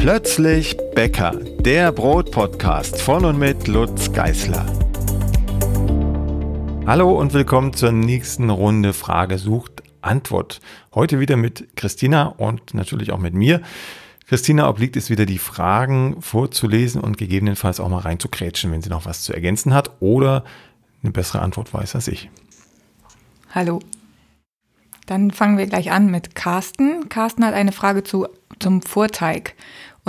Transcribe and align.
Plötzlich 0.00 0.78
Bäcker, 0.94 1.32
der 1.58 1.92
Brotpodcast 1.92 3.02
von 3.02 3.22
und 3.26 3.38
mit 3.38 3.68
Lutz 3.68 4.10
Geißler. 4.10 4.64
Hallo 6.86 7.12
und 7.20 7.34
willkommen 7.34 7.74
zur 7.74 7.92
nächsten 7.92 8.48
Runde 8.48 8.94
Frage 8.94 9.36
sucht 9.36 9.82
Antwort. 10.00 10.62
Heute 10.94 11.20
wieder 11.20 11.36
mit 11.36 11.76
Christina 11.76 12.28
und 12.28 12.72
natürlich 12.72 13.12
auch 13.12 13.18
mit 13.18 13.34
mir. 13.34 13.60
Christina 14.26 14.70
obliegt 14.70 14.96
es 14.96 15.10
wieder, 15.10 15.26
die 15.26 15.36
Fragen 15.36 16.22
vorzulesen 16.22 17.02
und 17.02 17.18
gegebenenfalls 17.18 17.78
auch 17.78 17.90
mal 17.90 17.98
reinzukrätschen, 17.98 18.72
wenn 18.72 18.80
sie 18.80 18.88
noch 18.88 19.04
was 19.04 19.20
zu 19.20 19.34
ergänzen 19.34 19.74
hat 19.74 19.90
oder 20.00 20.44
eine 21.02 21.12
bessere 21.12 21.42
Antwort 21.42 21.74
weiß 21.74 21.94
als 21.94 22.08
ich. 22.08 22.30
Hallo. 23.54 23.80
Dann 25.04 25.32
fangen 25.32 25.58
wir 25.58 25.66
gleich 25.66 25.90
an 25.90 26.08
mit 26.10 26.36
Carsten. 26.36 27.08
Carsten 27.08 27.44
hat 27.44 27.52
eine 27.52 27.72
Frage 27.72 28.04
zu, 28.04 28.28
zum 28.60 28.80
Vorteig. 28.80 29.56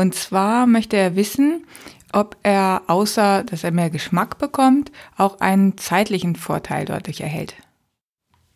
Und 0.02 0.16
zwar 0.16 0.66
möchte 0.66 0.98
er 0.98 1.16
wissen, 1.16 1.64
ob 2.12 2.36
er 2.41 2.82
außer, 2.88 3.44
dass 3.44 3.64
er 3.64 3.70
mehr 3.70 3.91
Geschmack 3.91 4.40
bekommt, 4.40 4.91
auch 5.16 5.40
einen 5.41 5.77
zeitlichen 5.77 6.36
Vorteil 6.36 6.86
dadurch 6.86 7.22
erhält. 7.22 7.54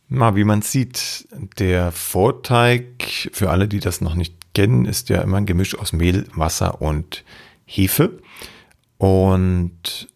Na, 0.07 0.35
wie 0.35 0.43
man 0.43 0.63
sieht, 0.63 1.27
der 1.59 1.91
Vorteig, 1.91 3.29
für 3.31 3.51
alle, 3.51 3.67
die 3.67 3.79
das 3.79 4.01
noch 4.01 4.15
nicht 4.15 4.55
kennen, 4.55 4.85
ist 4.85 5.09
ja 5.09 5.21
immer 5.21 5.37
ein 5.37 5.45
Gemisch 5.45 5.77
aus 5.77 5.93
Mehl, 5.93 6.25
Wasser 6.33 6.81
und 6.81 7.23
Hefe. 7.65 8.19
Und 8.97 10.07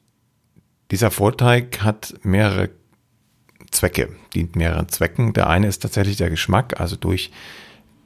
dieser 0.89 1.11
Vorteig 1.11 1.83
hat 1.83 2.15
mehrere 2.23 2.71
Zwecke, 3.69 4.15
dient 4.33 4.55
mehreren 4.55 4.89
Zwecken. 4.89 5.33
Der 5.33 5.47
eine 5.47 5.67
ist 5.67 5.83
tatsächlich 5.83 6.17
der 6.17 6.31
Geschmack, 6.31 6.79
also 6.79 6.95
durch 6.95 7.29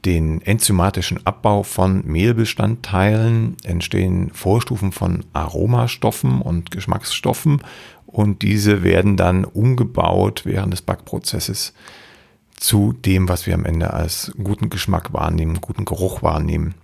den 0.04 0.42
enzymatischen 0.42 1.26
Abbau 1.26 1.62
von 1.62 2.04
Mehlbestandteilen 2.06 3.56
entstehen 3.64 4.30
Vorstufen 4.32 4.92
von 4.92 5.24
Aromastoffen 5.32 6.42
und 6.42 6.70
Geschmacksstoffen 6.70 7.62
und 8.06 8.42
diese 8.42 8.82
werden 8.82 9.16
dann 9.16 9.44
umgebaut 9.44 10.42
während 10.44 10.72
des 10.72 10.82
Backprozesses 10.82 11.72
zu 12.56 12.92
dem, 12.92 13.28
was 13.28 13.46
wir 13.46 13.54
am 13.54 13.64
Ende 13.64 13.92
als 13.92 14.32
guten 14.42 14.70
Geschmack 14.70 15.12
wahrnehmen, 15.12 15.60
guten 15.60 15.84
Geruch 15.84 16.22
wahrnehmen. 16.22 16.74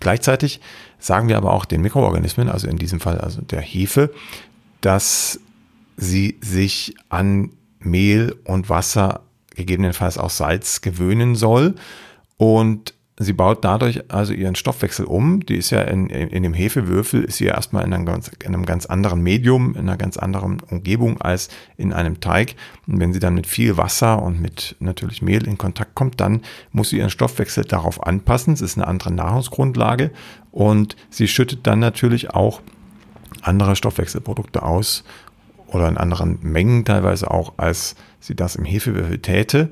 Gleichzeitig 0.00 0.60
sagen 0.98 1.28
wir 1.28 1.36
aber 1.36 1.52
auch 1.52 1.64
den 1.64 1.82
Mikroorganismen, 1.82 2.48
also 2.48 2.68
in 2.68 2.76
diesem 2.76 3.00
Fall 3.00 3.18
also 3.18 3.42
der 3.42 3.60
Hefe, 3.60 4.12
dass 4.80 5.40
sie 5.96 6.38
sich 6.40 6.94
an 7.08 7.50
Mehl 7.80 8.36
und 8.44 8.68
Wasser, 8.68 9.20
gegebenenfalls 9.54 10.18
auch 10.18 10.30
Salz 10.30 10.82
gewöhnen 10.82 11.34
soll 11.34 11.74
und 12.36 12.94
sie 13.18 13.32
baut 13.32 13.64
dadurch 13.64 14.12
also 14.12 14.32
ihren 14.32 14.56
Stoffwechsel 14.56 15.06
um. 15.06 15.44
Die 15.46 15.56
ist 15.56 15.70
ja 15.70 15.80
in, 15.82 16.10
in 16.10 16.42
dem 16.42 16.52
Hefewürfel, 16.52 17.24
ist 17.24 17.38
sie 17.38 17.46
ja 17.46 17.54
erstmal 17.54 17.84
in 17.84 17.94
einem, 17.94 18.04
ganz, 18.04 18.30
in 18.44 18.54
einem 18.54 18.66
ganz 18.66 18.86
anderen 18.86 19.22
Medium, 19.22 19.74
in 19.74 19.80
einer 19.80 19.96
ganz 19.96 20.16
anderen 20.18 20.60
Umgebung 20.60 21.20
als 21.20 21.48
in 21.76 21.92
einem 21.92 22.20
Teig. 22.20 22.56
Und 22.86 23.00
wenn 23.00 23.14
sie 23.14 23.20
dann 23.20 23.34
mit 23.34 23.46
viel 23.46 23.76
Wasser 23.78 24.22
und 24.22 24.40
mit 24.40 24.76
natürlich 24.80 25.22
Mehl 25.22 25.46
in 25.46 25.56
Kontakt 25.56 25.94
kommt, 25.94 26.20
dann 26.20 26.42
muss 26.72 26.90
sie 26.90 26.98
ihren 26.98 27.10
Stoffwechsel 27.10 27.64
darauf 27.64 28.06
anpassen. 28.06 28.52
Es 28.52 28.60
ist 28.60 28.76
eine 28.76 28.86
andere 28.86 29.12
Nahrungsgrundlage 29.12 30.10
und 30.50 30.96
sie 31.08 31.28
schüttet 31.28 31.66
dann 31.66 31.78
natürlich 31.78 32.30
auch 32.34 32.60
andere 33.40 33.76
Stoffwechselprodukte 33.76 34.62
aus 34.62 35.04
oder 35.68 35.88
in 35.88 35.96
anderen 35.96 36.38
Mengen 36.42 36.84
teilweise 36.84 37.30
auch, 37.30 37.54
als 37.56 37.96
sie 38.20 38.34
das 38.34 38.56
im 38.56 38.64
Hefewürfel 38.64 39.20
täte. 39.20 39.70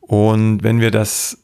Und 0.00 0.62
wenn 0.62 0.80
wir 0.80 0.90
das 0.90 1.38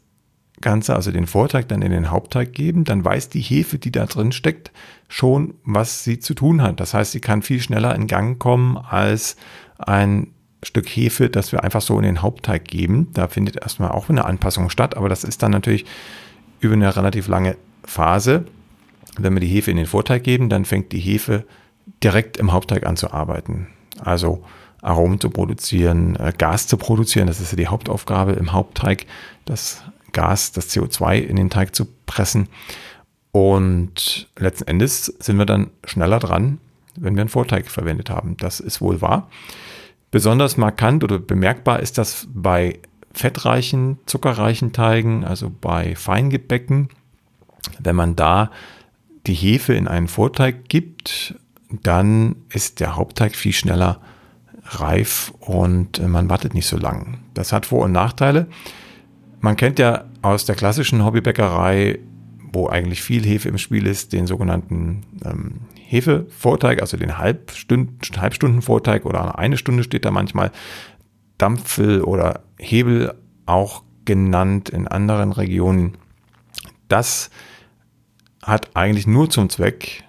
Ganze, 0.64 0.96
also 0.96 1.12
den 1.12 1.28
Vorteig, 1.28 1.68
dann 1.68 1.82
in 1.82 1.92
den 1.92 2.10
Hauptteig 2.10 2.52
geben, 2.52 2.82
dann 2.82 3.04
weiß 3.04 3.28
die 3.28 3.40
Hefe, 3.40 3.78
die 3.78 3.92
da 3.92 4.06
drin 4.06 4.32
steckt, 4.32 4.72
schon, 5.08 5.54
was 5.64 6.02
sie 6.02 6.18
zu 6.18 6.34
tun 6.34 6.60
hat. 6.60 6.80
Das 6.80 6.94
heißt, 6.94 7.12
sie 7.12 7.20
kann 7.20 7.42
viel 7.42 7.60
schneller 7.60 7.94
in 7.94 8.08
Gang 8.08 8.40
kommen 8.40 8.76
als 8.76 9.36
ein 9.78 10.28
Stück 10.64 10.88
Hefe, 10.88 11.28
das 11.28 11.52
wir 11.52 11.62
einfach 11.62 11.82
so 11.82 11.96
in 11.98 12.04
den 12.04 12.22
Hauptteig 12.22 12.64
geben. 12.64 13.10
Da 13.12 13.28
findet 13.28 13.56
erstmal 13.56 13.90
auch 13.90 14.08
eine 14.08 14.24
Anpassung 14.24 14.70
statt, 14.70 14.96
aber 14.96 15.08
das 15.08 15.22
ist 15.22 15.42
dann 15.42 15.52
natürlich 15.52 15.84
über 16.58 16.74
eine 16.74 16.96
relativ 16.96 17.28
lange 17.28 17.56
Phase. 17.84 18.46
Wenn 19.16 19.34
wir 19.34 19.40
die 19.40 19.46
Hefe 19.46 19.70
in 19.70 19.76
den 19.76 19.86
Vorteig 19.86 20.24
geben, 20.24 20.48
dann 20.48 20.64
fängt 20.64 20.90
die 20.90 20.98
Hefe 20.98 21.44
direkt 22.02 22.38
im 22.38 22.52
Hauptteig 22.52 22.86
an 22.86 22.96
zu 22.96 23.12
arbeiten. 23.12 23.68
Also 24.00 24.42
Aromen 24.82 25.20
zu 25.20 25.30
produzieren, 25.30 26.16
äh, 26.16 26.32
Gas 26.36 26.66
zu 26.66 26.76
produzieren, 26.76 27.26
das 27.26 27.40
ist 27.40 27.52
ja 27.52 27.56
die 27.56 27.68
Hauptaufgabe 27.68 28.32
im 28.32 28.52
Hauptteig. 28.52 29.06
Das 29.44 29.82
Gas, 30.14 30.52
das 30.52 30.70
CO2 30.70 31.18
in 31.18 31.36
den 31.36 31.50
Teig 31.50 31.74
zu 31.74 31.86
pressen. 32.06 32.48
Und 33.32 34.28
letzten 34.38 34.68
Endes 34.68 35.06
sind 35.06 35.36
wir 35.36 35.44
dann 35.44 35.70
schneller 35.84 36.20
dran, 36.20 36.58
wenn 36.96 37.16
wir 37.16 37.20
einen 37.20 37.28
Vorteig 37.28 37.68
verwendet 37.68 38.08
haben. 38.08 38.36
Das 38.38 38.60
ist 38.60 38.80
wohl 38.80 39.02
wahr. 39.02 39.28
Besonders 40.10 40.56
markant 40.56 41.04
oder 41.04 41.18
bemerkbar 41.18 41.80
ist 41.80 41.98
das 41.98 42.28
bei 42.32 42.78
fettreichen, 43.12 43.98
zuckerreichen 44.06 44.72
Teigen, 44.72 45.24
also 45.24 45.50
bei 45.50 45.96
Feingebäcken. 45.96 46.88
Wenn 47.80 47.96
man 47.96 48.14
da 48.16 48.50
die 49.26 49.34
Hefe 49.34 49.74
in 49.74 49.88
einen 49.88 50.08
Vorteig 50.08 50.68
gibt, 50.68 51.34
dann 51.82 52.36
ist 52.50 52.80
der 52.80 52.96
Hauptteig 52.96 53.34
viel 53.34 53.52
schneller 53.52 54.00
reif 54.66 55.32
und 55.40 56.00
man 56.06 56.30
wartet 56.30 56.54
nicht 56.54 56.66
so 56.66 56.76
lang. 56.76 57.18
Das 57.34 57.52
hat 57.52 57.66
Vor- 57.66 57.84
und 57.84 57.92
Nachteile. 57.92 58.46
Man 59.44 59.56
kennt 59.56 59.78
ja 59.78 60.06
aus 60.22 60.46
der 60.46 60.54
klassischen 60.54 61.04
Hobbybäckerei, 61.04 61.98
wo 62.50 62.66
eigentlich 62.66 63.02
viel 63.02 63.22
Hefe 63.22 63.50
im 63.50 63.58
Spiel 63.58 63.86
ist, 63.86 64.14
den 64.14 64.26
sogenannten 64.26 65.02
ähm, 65.22 65.60
Hefevorteig, 65.78 66.80
also 66.80 66.96
den 66.96 67.18
Halbstund 67.18 68.10
Halbstundenvorteig 68.16 69.04
oder 69.04 69.38
eine 69.38 69.58
Stunde 69.58 69.84
steht 69.84 70.06
da 70.06 70.10
manchmal. 70.10 70.50
Dampfel 71.36 72.00
oder 72.00 72.40
Hebel 72.58 73.12
auch 73.44 73.82
genannt 74.06 74.70
in 74.70 74.88
anderen 74.88 75.30
Regionen. 75.30 75.98
Das 76.88 77.28
hat 78.42 78.70
eigentlich 78.72 79.06
nur 79.06 79.28
zum 79.28 79.50
Zweck, 79.50 80.04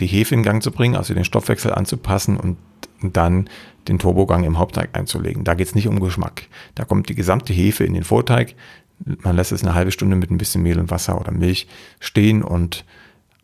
die 0.00 0.08
Hefe 0.08 0.34
in 0.34 0.42
Gang 0.42 0.64
zu 0.64 0.72
bringen, 0.72 0.96
also 0.96 1.14
den 1.14 1.24
Stoffwechsel 1.24 1.72
anzupassen 1.72 2.36
und 2.36 2.56
dann 3.02 3.48
den 3.88 3.98
Turbogang 3.98 4.44
im 4.44 4.58
Hauptteig 4.58 4.90
einzulegen. 4.92 5.44
Da 5.44 5.54
geht 5.54 5.68
es 5.68 5.74
nicht 5.74 5.88
um 5.88 6.00
Geschmack. 6.00 6.44
Da 6.74 6.84
kommt 6.84 7.08
die 7.08 7.14
gesamte 7.14 7.52
Hefe 7.52 7.84
in 7.84 7.94
den 7.94 8.04
Vorteig. 8.04 8.54
Man 8.98 9.36
lässt 9.36 9.52
es 9.52 9.62
eine 9.62 9.74
halbe 9.74 9.92
Stunde 9.92 10.16
mit 10.16 10.30
ein 10.30 10.38
bisschen 10.38 10.62
Mehl 10.62 10.78
und 10.78 10.90
Wasser 10.90 11.20
oder 11.20 11.32
Milch 11.32 11.66
stehen 12.00 12.42
und 12.42 12.84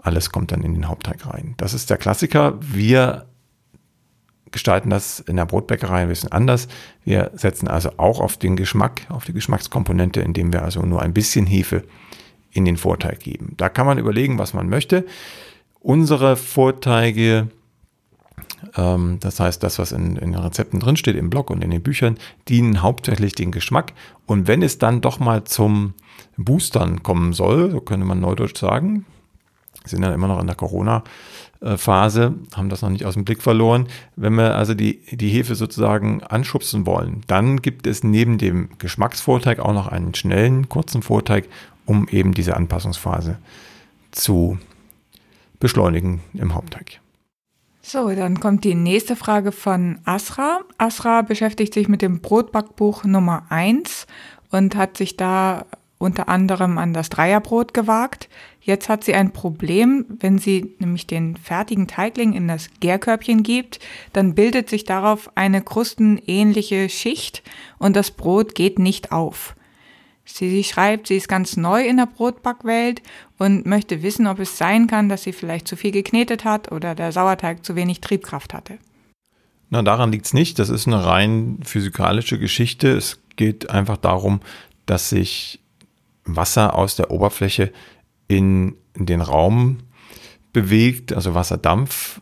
alles 0.02 0.30
kommt 0.30 0.52
dann 0.52 0.62
in 0.62 0.74
den 0.74 0.88
Hauptteig 0.88 1.26
rein. 1.26 1.54
Das 1.56 1.74
ist 1.74 1.90
der 1.90 1.98
Klassiker. 1.98 2.58
Wir 2.60 3.26
gestalten 4.50 4.90
das 4.90 5.20
in 5.20 5.36
der 5.36 5.46
Brotbäckerei 5.46 6.02
ein 6.02 6.08
bisschen 6.08 6.32
anders. 6.32 6.68
Wir 7.04 7.30
setzen 7.34 7.68
also 7.68 7.90
auch 7.98 8.20
auf 8.20 8.36
den 8.36 8.56
Geschmack, 8.56 9.02
auf 9.08 9.24
die 9.24 9.32
Geschmackskomponente, 9.32 10.20
indem 10.20 10.52
wir 10.52 10.62
also 10.62 10.82
nur 10.82 11.02
ein 11.02 11.14
bisschen 11.14 11.46
Hefe 11.46 11.84
in 12.50 12.64
den 12.64 12.76
Vorteig 12.76 13.20
geben. 13.20 13.54
Da 13.56 13.68
kann 13.68 13.86
man 13.86 13.98
überlegen, 13.98 14.38
was 14.38 14.54
man 14.54 14.68
möchte. 14.68 15.06
Unsere 15.78 16.36
Vorteige 16.36 17.48
das 18.74 19.40
heißt, 19.40 19.62
das, 19.62 19.78
was 19.78 19.92
in, 19.92 20.16
in 20.16 20.32
den 20.32 20.40
Rezepten 20.40 20.80
drinsteht, 20.80 21.16
im 21.16 21.30
Blog 21.30 21.50
und 21.50 21.64
in 21.64 21.70
den 21.70 21.82
Büchern, 21.82 22.18
dienen 22.48 22.82
hauptsächlich 22.82 23.34
den 23.34 23.52
Geschmack. 23.52 23.94
Und 24.26 24.48
wenn 24.48 24.62
es 24.62 24.78
dann 24.78 25.00
doch 25.00 25.18
mal 25.18 25.44
zum 25.44 25.94
Boostern 26.36 27.02
kommen 27.02 27.32
soll, 27.32 27.70
so 27.70 27.80
könnte 27.80 28.06
man 28.06 28.20
neudeutsch 28.20 28.58
sagen, 28.58 29.06
sind 29.84 30.02
ja 30.02 30.12
immer 30.12 30.28
noch 30.28 30.40
in 30.40 30.46
der 30.46 30.56
Corona-Phase, 30.56 32.34
haben 32.54 32.68
das 32.68 32.82
noch 32.82 32.90
nicht 32.90 33.06
aus 33.06 33.14
dem 33.14 33.24
Blick 33.24 33.42
verloren. 33.42 33.88
Wenn 34.16 34.34
wir 34.34 34.54
also 34.54 34.74
die, 34.74 35.00
die 35.10 35.30
Hefe 35.30 35.54
sozusagen 35.54 36.22
anschubsen 36.22 36.86
wollen, 36.86 37.22
dann 37.26 37.62
gibt 37.62 37.86
es 37.86 38.04
neben 38.04 38.36
dem 38.36 38.68
Geschmacksvorteig 38.78 39.58
auch 39.58 39.72
noch 39.72 39.88
einen 39.88 40.14
schnellen, 40.14 40.68
kurzen 40.68 41.02
Vorteig, 41.02 41.48
um 41.86 42.08
eben 42.08 42.34
diese 42.34 42.56
Anpassungsphase 42.56 43.38
zu 44.10 44.58
beschleunigen 45.60 46.20
im 46.34 46.54
Hauptteig. 46.54 47.00
So, 47.82 48.10
dann 48.10 48.40
kommt 48.40 48.64
die 48.64 48.74
nächste 48.74 49.16
Frage 49.16 49.52
von 49.52 49.98
Asra. 50.04 50.60
Asra 50.76 51.22
beschäftigt 51.22 51.72
sich 51.72 51.88
mit 51.88 52.02
dem 52.02 52.20
Brotbackbuch 52.20 53.04
Nummer 53.04 53.46
1 53.48 54.06
und 54.50 54.76
hat 54.76 54.98
sich 54.98 55.16
da 55.16 55.64
unter 55.96 56.28
anderem 56.28 56.78
an 56.78 56.92
das 56.92 57.08
Dreierbrot 57.08 57.72
gewagt. 57.72 58.28
Jetzt 58.60 58.88
hat 58.88 59.04
sie 59.04 59.14
ein 59.14 59.32
Problem, 59.32 60.04
wenn 60.08 60.38
sie 60.38 60.74
nämlich 60.78 61.06
den 61.06 61.36
fertigen 61.36 61.86
Teigling 61.86 62.34
in 62.34 62.48
das 62.48 62.68
Gärkörbchen 62.80 63.42
gibt, 63.42 63.80
dann 64.12 64.34
bildet 64.34 64.68
sich 64.68 64.84
darauf 64.84 65.30
eine 65.34 65.62
krustenähnliche 65.62 66.88
Schicht 66.90 67.42
und 67.78 67.96
das 67.96 68.10
Brot 68.10 68.54
geht 68.54 68.78
nicht 68.78 69.10
auf. 69.10 69.54
Sie 70.24 70.62
schreibt, 70.62 71.08
sie 71.08 71.16
ist 71.16 71.28
ganz 71.28 71.56
neu 71.56 71.84
in 71.84 71.96
der 71.96 72.06
Brotbackwelt 72.06 73.02
und 73.38 73.66
möchte 73.66 74.02
wissen, 74.02 74.26
ob 74.26 74.38
es 74.38 74.58
sein 74.58 74.86
kann, 74.86 75.08
dass 75.08 75.22
sie 75.22 75.32
vielleicht 75.32 75.66
zu 75.66 75.76
viel 75.76 75.90
geknetet 75.90 76.44
hat 76.44 76.70
oder 76.70 76.94
der 76.94 77.12
Sauerteig 77.12 77.64
zu 77.64 77.74
wenig 77.74 78.00
Triebkraft 78.00 78.54
hatte. 78.54 78.78
Na, 79.70 79.82
daran 79.82 80.12
liegt 80.12 80.26
es 80.26 80.34
nicht. 80.34 80.58
Das 80.58 80.68
ist 80.68 80.86
eine 80.86 81.04
rein 81.04 81.60
physikalische 81.64 82.38
Geschichte. 82.38 82.90
Es 82.90 83.20
geht 83.36 83.70
einfach 83.70 83.96
darum, 83.96 84.40
dass 84.86 85.08
sich 85.10 85.60
Wasser 86.24 86.74
aus 86.74 86.96
der 86.96 87.10
Oberfläche 87.10 87.72
in 88.28 88.76
den 88.94 89.20
Raum 89.20 89.78
bewegt, 90.52 91.12
also 91.12 91.34
Wasserdampf. 91.34 92.20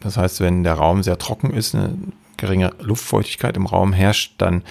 Das 0.00 0.16
heißt, 0.16 0.40
wenn 0.40 0.64
der 0.64 0.74
Raum 0.74 1.02
sehr 1.02 1.18
trocken 1.18 1.50
ist, 1.52 1.74
eine 1.74 1.98
geringe 2.36 2.72
Luftfeuchtigkeit 2.80 3.56
im 3.56 3.66
Raum 3.66 3.92
herrscht, 3.92 4.34
dann 4.38 4.62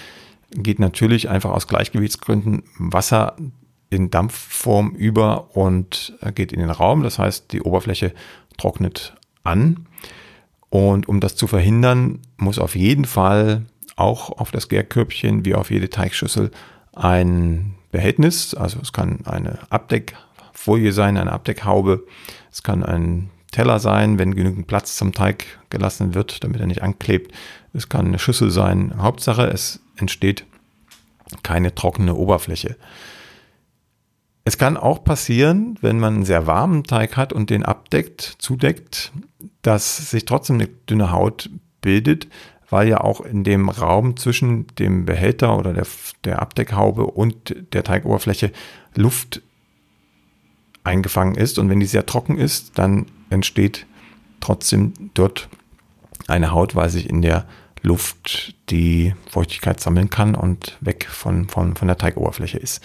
geht 0.56 0.80
natürlich 0.80 1.30
einfach 1.30 1.52
aus 1.52 1.68
Gleichgewichtsgründen 1.68 2.64
Wasser 2.78 3.36
in 3.90 4.10
Dampfform 4.10 4.92
über 4.92 5.56
und 5.56 6.18
geht 6.36 6.52
in 6.52 6.60
den 6.60 6.70
Raum. 6.70 7.04
Das 7.04 7.20
heißt, 7.20 7.52
die 7.52 7.62
Oberfläche 7.62 8.14
trocknet 8.58 9.16
an. 9.44 9.88
Und 10.70 11.08
um 11.08 11.20
das 11.20 11.36
zu 11.36 11.48
verhindern, 11.48 12.20
muss 12.38 12.58
auf 12.58 12.76
jeden 12.76 13.06
Fall 13.06 13.66
auch 13.96 14.32
auf 14.32 14.52
das 14.52 14.70
Gärkörbchen 14.70 15.46
wie 15.46 15.54
auf 15.54 15.70
jede 15.70 15.90
Teigschüssel 15.90 16.50
ein 16.94 17.76
Behältnis, 17.92 18.56
also 18.56 18.80
es 18.82 18.92
kann 18.92 19.20
eine 19.26 19.60
Abdeckfolie 19.70 20.92
sein, 20.92 21.18
eine 21.18 21.32
Abdeckhaube, 21.32 22.06
es 22.52 22.64
kann 22.64 22.84
ein 22.84 23.30
Teller 23.54 23.80
sein, 23.80 24.20
wenn 24.20 24.36
genügend 24.36 24.68
Platz 24.68 24.98
zum 24.98 25.14
Teig 25.14 25.46
gelassen 25.70 26.14
wird, 26.14 26.44
damit 26.44 26.60
er 26.60 26.68
nicht 26.68 26.84
anklebt. 26.84 27.34
Es 27.72 27.88
kann 27.88 28.08
eine 28.08 28.20
Schüssel 28.20 28.52
sein. 28.52 28.94
Hauptsache, 28.98 29.44
es 29.48 29.80
entsteht 29.96 30.46
keine 31.42 31.74
trockene 31.74 32.16
Oberfläche. 32.16 32.76
Es 34.46 34.58
kann 34.58 34.76
auch 34.76 35.04
passieren, 35.04 35.78
wenn 35.82 36.00
man 36.00 36.16
einen 36.16 36.26
sehr 36.26 36.48
warmen 36.48 36.84
Teig 36.84 37.16
hat 37.16 37.32
und 37.32 37.50
den 37.50 37.64
abdeckt, 37.64 38.36
zudeckt, 38.40 39.14
dass 39.62 40.10
sich 40.12 40.26
trotzdem 40.26 40.58
eine 40.58 40.68
dünne 40.68 41.12
Haut 41.12 41.50
bildet, 41.82 42.28
weil 42.70 42.90
ja 42.90 43.02
auch 43.02 43.22
in 43.22 43.44
dem 43.44 43.70
Raum 43.70 44.18
zwischen 44.18 44.68
dem 44.80 45.06
Behälter 45.06 45.58
oder 45.58 45.74
der, 45.74 45.88
der 46.26 46.42
Abdeckhaube 46.42 47.06
und 47.06 47.56
der 47.72 47.84
Teigoberfläche 47.84 48.52
Luft 48.96 49.42
eingefangen 50.84 51.36
ist. 51.36 51.58
Und 51.58 51.70
wenn 51.70 51.80
die 51.80 51.86
sehr 51.86 52.06
trocken 52.06 52.38
ist, 52.38 52.78
dann 52.78 53.06
entsteht 53.34 53.86
trotzdem 54.40 54.94
dort 55.14 55.50
eine 56.28 56.52
Haut, 56.52 56.76
weil 56.76 56.90
sich 56.90 57.10
in 57.10 57.22
der 57.22 57.46
Luft 57.82 58.56
die 58.70 59.14
Feuchtigkeit 59.30 59.80
sammeln 59.80 60.10
kann 60.10 60.36
und 60.36 60.78
weg 60.80 61.06
von, 61.10 61.50
von, 61.50 61.76
von 61.76 61.88
der 61.88 61.98
Teigoberfläche 61.98 62.58
ist. 62.58 62.82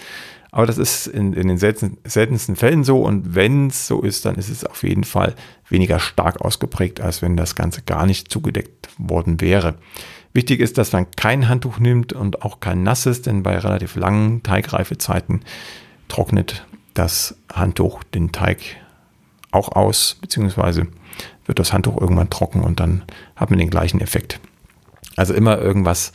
Aber 0.51 0.65
das 0.65 0.77
ist 0.77 1.07
in, 1.07 1.33
in 1.33 1.47
den 1.47 1.57
selten, 1.57 1.97
seltensten 2.03 2.55
Fällen 2.55 2.83
so 2.83 3.03
und 3.03 3.35
wenn 3.35 3.67
es 3.67 3.87
so 3.87 4.01
ist, 4.01 4.25
dann 4.25 4.35
ist 4.35 4.49
es 4.49 4.65
auf 4.65 4.83
jeden 4.83 5.03
Fall 5.03 5.35
weniger 5.69 5.99
stark 5.99 6.41
ausgeprägt, 6.41 7.01
als 7.01 7.21
wenn 7.21 7.37
das 7.37 7.55
Ganze 7.55 7.83
gar 7.83 8.05
nicht 8.05 8.31
zugedeckt 8.31 8.89
worden 8.97 9.41
wäre. 9.41 9.75
Wichtig 10.33 10.59
ist, 10.59 10.77
dass 10.77 10.91
man 10.91 11.09
kein 11.11 11.47
Handtuch 11.49 11.79
nimmt 11.79 12.13
und 12.13 12.41
auch 12.41 12.59
kein 12.59 12.83
nasses, 12.83 13.21
denn 13.21 13.43
bei 13.43 13.57
relativ 13.57 13.95
langen 13.95 14.43
Teigreifezeiten 14.43 15.41
trocknet 16.07 16.65
das 16.93 17.35
Handtuch 17.51 18.03
den 18.03 18.31
Teig 18.31 18.59
auch 19.51 19.69
aus, 19.69 20.17
beziehungsweise 20.21 20.87
wird 21.45 21.59
das 21.59 21.73
Handtuch 21.73 21.99
irgendwann 21.99 22.29
trocken 22.29 22.63
und 22.63 22.79
dann 22.79 23.03
hat 23.35 23.49
man 23.49 23.59
den 23.59 23.69
gleichen 23.69 24.01
Effekt. 24.01 24.39
Also 25.15 25.33
immer 25.33 25.59
irgendwas 25.59 26.13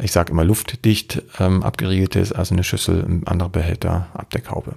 ich 0.00 0.12
sage 0.12 0.32
immer 0.32 0.44
luftdicht 0.44 1.22
ähm, 1.38 1.62
abgeriegeltes, 1.62 2.32
also 2.32 2.54
eine 2.54 2.64
Schüssel, 2.64 3.04
ein 3.04 3.26
anderer 3.26 3.50
Behälter, 3.50 4.08
Abdeckhaube. 4.14 4.76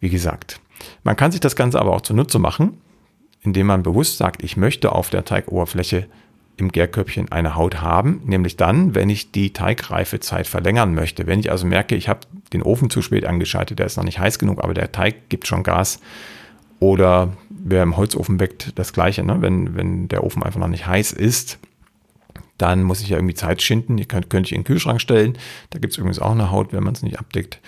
Wie 0.00 0.10
gesagt, 0.10 0.60
man 1.02 1.16
kann 1.16 1.32
sich 1.32 1.40
das 1.40 1.56
Ganze 1.56 1.80
aber 1.80 1.92
auch 1.92 2.00
zunutze 2.00 2.38
machen, 2.38 2.78
indem 3.42 3.68
man 3.68 3.82
bewusst 3.82 4.18
sagt, 4.18 4.42
ich 4.42 4.56
möchte 4.56 4.92
auf 4.92 5.10
der 5.10 5.24
Teigoberfläche 5.24 6.06
im 6.56 6.72
Gärköpfchen 6.72 7.30
eine 7.30 7.54
Haut 7.54 7.80
haben, 7.80 8.22
nämlich 8.24 8.56
dann, 8.56 8.96
wenn 8.96 9.10
ich 9.10 9.30
die 9.30 9.52
Teigreifezeit 9.52 10.48
verlängern 10.48 10.92
möchte. 10.92 11.28
Wenn 11.28 11.38
ich 11.38 11.52
also 11.52 11.66
merke, 11.66 11.94
ich 11.94 12.08
habe 12.08 12.20
den 12.52 12.62
Ofen 12.62 12.90
zu 12.90 13.00
spät 13.00 13.24
angeschaltet, 13.24 13.78
der 13.78 13.86
ist 13.86 13.96
noch 13.96 14.04
nicht 14.04 14.18
heiß 14.18 14.40
genug, 14.40 14.62
aber 14.64 14.74
der 14.74 14.90
Teig 14.90 15.28
gibt 15.28 15.46
schon 15.46 15.62
Gas. 15.62 16.00
Oder 16.80 17.32
wer 17.50 17.82
im 17.82 17.96
Holzofen 17.96 18.38
weckt, 18.40 18.78
das 18.78 18.92
gleiche, 18.92 19.24
ne? 19.24 19.40
wenn, 19.40 19.74
wenn 19.76 20.08
der 20.08 20.24
Ofen 20.24 20.42
einfach 20.42 20.60
noch 20.60 20.68
nicht 20.68 20.86
heiß 20.86 21.12
ist, 21.12 21.58
dann 22.56 22.82
muss 22.82 23.00
ich 23.00 23.08
ja 23.08 23.16
irgendwie 23.16 23.34
Zeit 23.34 23.62
schinden. 23.62 23.96
Die 23.96 24.06
könnte, 24.06 24.28
könnte 24.28 24.48
ich 24.48 24.52
in 24.52 24.60
den 24.60 24.66
Kühlschrank 24.66 25.00
stellen. 25.00 25.38
Da 25.70 25.78
gibt 25.78 25.92
es 25.92 25.98
übrigens 25.98 26.18
auch 26.18 26.32
eine 26.32 26.50
Haut, 26.50 26.72
wenn 26.72 26.82
man 26.82 26.94
es 26.94 27.02
nicht 27.02 27.18
abdeckt. 27.18 27.60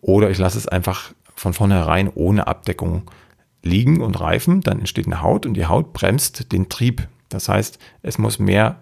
Oder 0.00 0.30
ich 0.30 0.38
lasse 0.38 0.58
es 0.58 0.66
einfach 0.66 1.12
von 1.34 1.52
vornherein 1.52 2.10
ohne 2.14 2.46
Abdeckung 2.46 3.10
liegen 3.62 4.00
und 4.00 4.18
reifen. 4.18 4.62
Dann 4.62 4.80
entsteht 4.80 5.06
eine 5.06 5.22
Haut 5.22 5.44
und 5.46 5.54
die 5.54 5.66
Haut 5.66 5.92
bremst 5.92 6.52
den 6.52 6.68
Trieb. 6.68 7.06
Das 7.28 7.48
heißt, 7.48 7.78
es 8.02 8.18
muss 8.18 8.38
mehr 8.38 8.80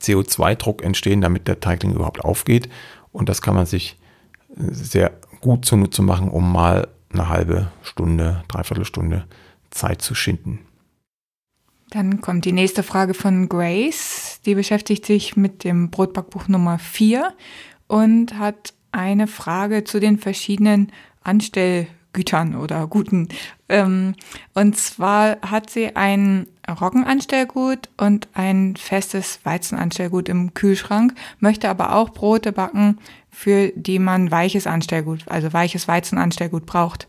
CO2-Druck 0.00 0.82
entstehen, 0.82 1.20
damit 1.20 1.46
der 1.46 1.60
Teigling 1.60 1.92
überhaupt 1.92 2.24
aufgeht. 2.24 2.68
Und 3.12 3.28
das 3.28 3.42
kann 3.42 3.54
man 3.54 3.66
sich 3.66 3.98
sehr 4.56 5.12
gut 5.40 5.66
zunutze 5.66 6.02
machen, 6.02 6.28
um 6.28 6.50
mal 6.50 6.88
eine 7.14 7.28
halbe 7.28 7.72
Stunde, 7.82 8.44
dreiviertel 8.48 8.84
Stunde 8.84 9.26
Zeit 9.70 10.02
zu 10.02 10.14
schinden. 10.14 10.60
Dann 11.90 12.20
kommt 12.20 12.44
die 12.44 12.52
nächste 12.52 12.82
Frage 12.82 13.14
von 13.14 13.48
Grace. 13.48 14.40
Die 14.44 14.54
beschäftigt 14.54 15.06
sich 15.06 15.36
mit 15.36 15.64
dem 15.64 15.90
Brotbackbuch 15.90 16.48
Nummer 16.48 16.78
4 16.78 17.32
und 17.86 18.38
hat 18.38 18.74
eine 18.90 19.26
Frage 19.26 19.84
zu 19.84 20.00
den 20.00 20.18
verschiedenen 20.18 20.90
Anstellgütern 21.22 22.56
oder 22.56 22.86
Guten. 22.86 23.28
Ähm, 23.68 24.14
und 24.54 24.76
zwar 24.76 25.40
hat 25.42 25.70
sie 25.70 25.94
ein 25.96 26.46
Roggenanstellgut 26.68 27.90
und 27.96 28.28
ein 28.34 28.76
festes 28.76 29.40
Weizenanstellgut 29.44 30.28
im 30.28 30.54
Kühlschrank, 30.54 31.14
möchte 31.38 31.68
aber 31.68 31.94
auch 31.94 32.10
Brote 32.10 32.52
backen, 32.52 32.98
für 33.30 33.72
die 33.74 33.98
man 33.98 34.30
weiches 34.30 34.66
Anstellgut, 34.66 35.24
also 35.28 35.52
weiches 35.52 35.88
Weizenanstellgut 35.88 36.66
braucht. 36.66 37.06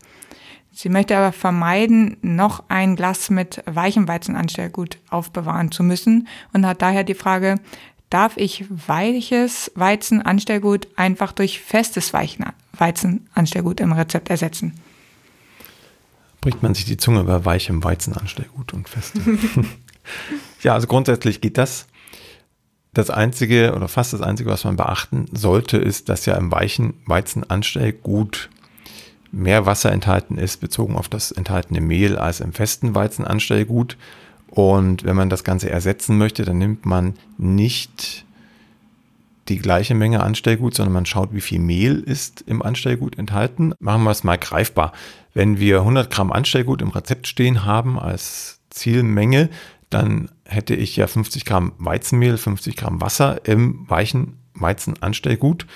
Sie 0.72 0.90
möchte 0.90 1.16
aber 1.16 1.32
vermeiden, 1.32 2.18
noch 2.20 2.64
ein 2.68 2.96
Glas 2.96 3.30
mit 3.30 3.62
weichem 3.64 4.08
Weizenanstellgut 4.08 4.98
aufbewahren 5.08 5.72
zu 5.72 5.82
müssen 5.82 6.28
und 6.52 6.66
hat 6.66 6.82
daher 6.82 7.02
die 7.02 7.14
Frage, 7.14 7.54
darf 8.10 8.36
ich 8.36 8.66
weiches 8.68 9.72
Weizenanstellgut 9.74 10.88
einfach 10.96 11.32
durch 11.32 11.60
festes 11.60 12.12
Weizenanstellgut 12.12 13.80
im 13.80 13.92
Rezept 13.92 14.28
ersetzen? 14.28 14.74
Bricht 16.46 16.62
man 16.62 16.74
sich 16.74 16.84
die 16.84 16.96
Zunge 16.96 17.22
über 17.22 17.44
weichem 17.44 17.82
Weizenanstellgut 17.82 18.72
und 18.72 18.88
festem. 18.88 19.40
ja, 20.62 20.74
also 20.74 20.86
grundsätzlich 20.86 21.40
geht 21.40 21.58
das. 21.58 21.88
Das 22.94 23.10
einzige 23.10 23.74
oder 23.74 23.88
fast 23.88 24.12
das 24.12 24.20
einzige, 24.20 24.48
was 24.50 24.62
man 24.62 24.76
beachten 24.76 25.26
sollte, 25.32 25.76
ist, 25.76 26.08
dass 26.08 26.24
ja 26.24 26.36
im 26.36 26.52
weichen 26.52 26.94
Weizenanstellgut 27.04 28.48
mehr 29.32 29.66
Wasser 29.66 29.90
enthalten 29.90 30.38
ist, 30.38 30.60
bezogen 30.60 30.94
auf 30.94 31.08
das 31.08 31.32
enthaltene 31.32 31.80
Mehl, 31.80 32.16
als 32.16 32.38
im 32.38 32.52
festen 32.52 32.94
Weizenanstellgut. 32.94 33.96
Und 34.46 35.02
wenn 35.02 35.16
man 35.16 35.30
das 35.30 35.42
Ganze 35.42 35.68
ersetzen 35.68 36.16
möchte, 36.16 36.44
dann 36.44 36.58
nimmt 36.58 36.86
man 36.86 37.14
nicht 37.38 38.24
die 39.48 39.58
gleiche 39.58 39.94
Menge 39.94 40.22
Anstellgut, 40.22 40.74
sondern 40.74 40.92
man 40.92 41.06
schaut, 41.06 41.32
wie 41.32 41.40
viel 41.40 41.58
Mehl 41.58 42.00
ist 42.00 42.42
im 42.42 42.62
Anstellgut 42.62 43.18
enthalten. 43.18 43.72
Machen 43.78 44.04
wir 44.04 44.10
es 44.10 44.24
mal 44.24 44.38
greifbar. 44.38 44.92
Wenn 45.34 45.58
wir 45.58 45.80
100 45.80 46.10
Gramm 46.10 46.32
Anstellgut 46.32 46.82
im 46.82 46.90
Rezept 46.90 47.26
stehen 47.26 47.64
haben 47.64 47.98
als 47.98 48.60
Zielmenge, 48.70 49.50
dann 49.90 50.30
hätte 50.44 50.74
ich 50.74 50.96
ja 50.96 51.06
50 51.06 51.44
Gramm 51.44 51.72
Weizenmehl, 51.78 52.36
50 52.36 52.76
Gramm 52.76 53.00
Wasser 53.00 53.44
im 53.44 53.88
weichen 53.88 54.38
Weizenanstellgut. 54.54 55.66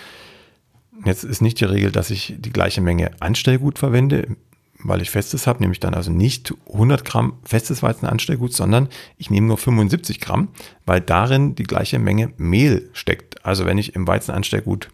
Jetzt 1.05 1.25
ist 1.25 1.41
nicht 1.41 1.61
die 1.61 1.65
Regel, 1.65 1.93
dass 1.93 2.11
ich 2.11 2.35
die 2.39 2.53
gleiche 2.53 2.81
Menge 2.81 3.13
Anstellgut 3.21 3.79
verwende, 3.79 4.37
weil 4.83 5.03
ich 5.03 5.11
festes 5.11 5.47
habe, 5.47 5.61
nehme 5.61 5.73
ich 5.73 5.81
dann 5.81 5.95
also 5.95 6.11
nicht 6.11 6.55
100 6.73 7.05
Gramm 7.05 7.35
festes 7.45 7.83
Weizenanstellgut, 7.83 8.53
sondern 8.53 8.89
ich 9.19 9.31
nehme 9.31 9.47
nur 9.47 9.59
75 9.59 10.21
Gramm, 10.21 10.49
weil 10.87 11.01
darin 11.01 11.55
die 11.55 11.65
gleiche 11.65 11.99
Menge 11.99 12.33
Mehl 12.37 12.89
steckt. 12.93 13.45
Also 13.45 13.67
wenn 13.67 13.79
ich 13.79 13.95
im 13.95 14.07
Weizenanstellgut 14.07 14.89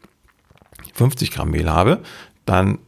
50 0.94 1.30
Gramm 1.30 1.50
Mehl 1.50 1.70
habe, 1.70 2.02
dann 2.44 2.78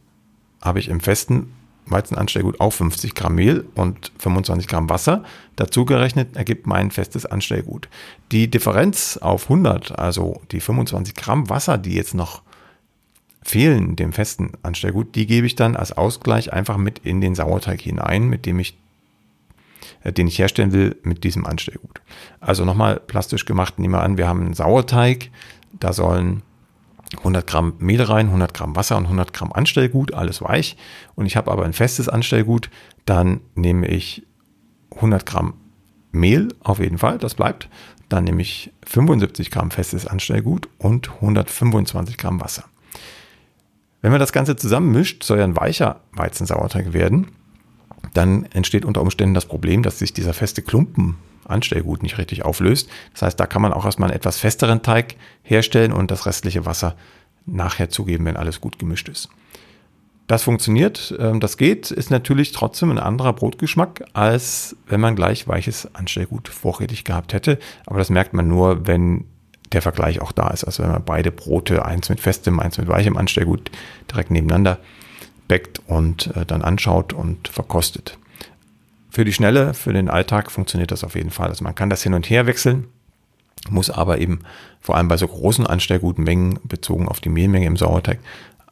habe 0.61 0.79
ich 0.79 0.89
im 0.89 0.99
festen 0.99 1.53
Weizenanstellgut 1.85 2.59
auch 2.59 2.71
50 2.71 3.15
Gramm 3.15 3.35
Mehl 3.35 3.65
und 3.75 4.11
25 4.19 4.67
Gramm 4.67 4.89
Wasser. 4.89 5.23
Dazu 5.55 5.85
gerechnet 5.85 6.35
ergibt 6.35 6.67
mein 6.67 6.91
festes 6.91 7.25
Anstellgut. 7.25 7.89
Die 8.31 8.49
Differenz 8.49 9.17
auf 9.17 9.43
100, 9.43 9.97
also 9.97 10.41
die 10.51 10.59
25 10.59 11.15
Gramm 11.15 11.49
Wasser, 11.49 11.77
die 11.77 11.95
jetzt 11.95 12.13
noch 12.13 12.43
fehlen 13.49 13.95
dem 13.95 14.13
festen 14.13 14.51
Anstellgut, 14.61 15.15
die 15.15 15.25
gebe 15.25 15.47
ich 15.47 15.55
dann 15.55 15.75
als 15.75 15.91
Ausgleich 15.91 16.53
einfach 16.53 16.77
mit 16.77 16.99
in 16.99 17.19
den 17.19 17.33
Sauerteig 17.33 17.81
hinein, 17.81 18.27
mit 18.27 18.45
dem 18.45 18.59
ich 18.59 18.77
äh, 20.03 20.13
den 20.13 20.27
ich 20.27 20.37
herstellen 20.37 20.71
will 20.71 20.95
mit 21.01 21.23
diesem 21.23 21.47
Anstellgut. 21.47 22.01
Also 22.39 22.63
nochmal 22.63 22.99
plastisch 22.99 23.45
gemacht, 23.45 23.79
nehmen 23.79 23.95
wir 23.95 24.03
an, 24.03 24.17
wir 24.19 24.27
haben 24.27 24.41
einen 24.41 24.53
Sauerteig, 24.53 25.31
da 25.79 25.93
sollen 25.93 26.43
100 27.17 27.47
Gramm 27.47 27.73
Mehl 27.79 28.03
rein, 28.03 28.27
100 28.27 28.53
Gramm 28.53 28.75
Wasser 28.75 28.97
und 28.97 29.05
100 29.05 29.33
Gramm 29.33 29.51
Anstellgut, 29.51 30.13
alles 30.13 30.43
weich. 30.43 30.77
Und 31.15 31.25
ich 31.25 31.35
habe 31.35 31.51
aber 31.51 31.65
ein 31.65 31.73
festes 31.73 32.07
Anstellgut, 32.07 32.69
dann 33.05 33.41
nehme 33.55 33.87
ich 33.87 34.27
100 34.95 35.25
Gramm 35.25 35.55
Mehl 36.11 36.49
auf 36.63 36.77
jeden 36.77 36.99
Fall, 36.99 37.17
das 37.17 37.33
bleibt. 37.33 37.67
Dann 38.09 38.25
nehme 38.25 38.43
ich 38.43 38.71
75 38.85 39.49
Gramm 39.49 39.71
festes 39.71 40.05
Anstellgut 40.05 40.69
und 40.77 41.09
125 41.15 42.17
Gramm 42.17 42.41
Wasser. 42.41 42.65
Wenn 44.01 44.11
man 44.11 44.19
das 44.19 44.31
Ganze 44.31 44.55
zusammenmischt, 44.55 45.23
soll 45.23 45.39
ja 45.39 45.43
ein 45.43 45.57
weicher 45.57 46.01
Weizensauerteig 46.13 46.93
werden. 46.93 47.27
dann 48.13 48.45
entsteht 48.53 48.85
unter 48.85 49.01
Umständen 49.01 49.35
das 49.35 49.45
Problem, 49.45 49.83
dass 49.83 49.99
sich 49.99 50.13
dieser 50.13 50.33
feste 50.33 50.61
Klumpen 50.61 51.17
Anstellgut 51.45 52.01
nicht 52.03 52.17
richtig 52.17 52.45
auflöst. 52.45 52.89
Das 53.13 53.23
heißt, 53.23 53.39
da 53.39 53.45
kann 53.45 53.61
man 53.61 53.73
auch 53.73 53.85
erstmal 53.85 54.09
einen 54.09 54.17
etwas 54.17 54.37
festeren 54.37 54.81
Teig 54.81 55.15
herstellen 55.43 55.91
und 55.91 56.11
das 56.11 56.25
restliche 56.25 56.65
Wasser 56.65 56.95
nachher 57.45 57.89
zugeben, 57.89 58.25
wenn 58.25 58.37
alles 58.37 58.61
gut 58.61 58.79
gemischt 58.79 59.09
ist. 59.09 59.29
Das 60.27 60.43
funktioniert, 60.43 61.15
ähm, 61.17 61.39
das 61.39 61.57
geht, 61.57 61.89
ist 61.89 62.11
natürlich 62.11 62.51
trotzdem 62.51 62.91
ein 62.91 62.99
anderer 62.99 63.33
Brotgeschmack, 63.33 64.05
als 64.13 64.75
wenn 64.85 65.01
man 65.01 65.15
gleich 65.15 65.47
weiches 65.47 65.93
Anstellgut 65.95 66.49
vorrätig 66.49 67.03
gehabt 67.03 67.33
hätte. 67.33 67.57
Aber 67.87 67.97
das 67.97 68.11
merkt 68.11 68.33
man 68.33 68.47
nur, 68.47 68.85
wenn 68.85 69.25
der 69.71 69.81
Vergleich 69.81 70.21
auch 70.21 70.31
da 70.31 70.49
ist. 70.49 70.63
Also 70.63 70.83
wenn 70.83 70.91
man 70.91 71.03
beide 71.03 71.31
Brote, 71.31 71.85
eins 71.85 72.09
mit 72.09 72.19
festem, 72.19 72.59
eins 72.59 72.77
mit 72.77 72.87
weichem 72.87 73.17
Anstellgut, 73.17 73.71
direkt 74.09 74.31
nebeneinander 74.31 74.79
backt 75.47 75.81
und 75.87 76.35
äh, 76.35 76.45
dann 76.45 76.61
anschaut 76.61 77.13
und 77.13 77.47
verkostet. 77.47 78.17
Für 79.09 79.25
die 79.25 79.33
Schnelle, 79.33 79.73
für 79.73 79.93
den 79.93 80.09
Alltag 80.09 80.51
funktioniert 80.51 80.91
das 80.91 81.03
auf 81.03 81.15
jeden 81.15 81.31
Fall. 81.31 81.49
Also 81.49 81.63
man 81.63 81.75
kann 81.75 81.89
das 81.89 82.03
hin 82.03 82.13
und 82.13 82.29
her 82.29 82.45
wechseln, 82.45 82.85
muss 83.69 83.89
aber 83.89 84.19
eben 84.19 84.41
vor 84.79 84.95
allem 84.95 85.07
bei 85.07 85.17
so 85.17 85.27
großen 85.27 85.67
Anstellgutmengen 85.67 86.59
bezogen 86.63 87.07
auf 87.07 87.19
die 87.19 87.29
Mehlmenge 87.29 87.65
im 87.65 87.77
Sauerteig 87.77 88.19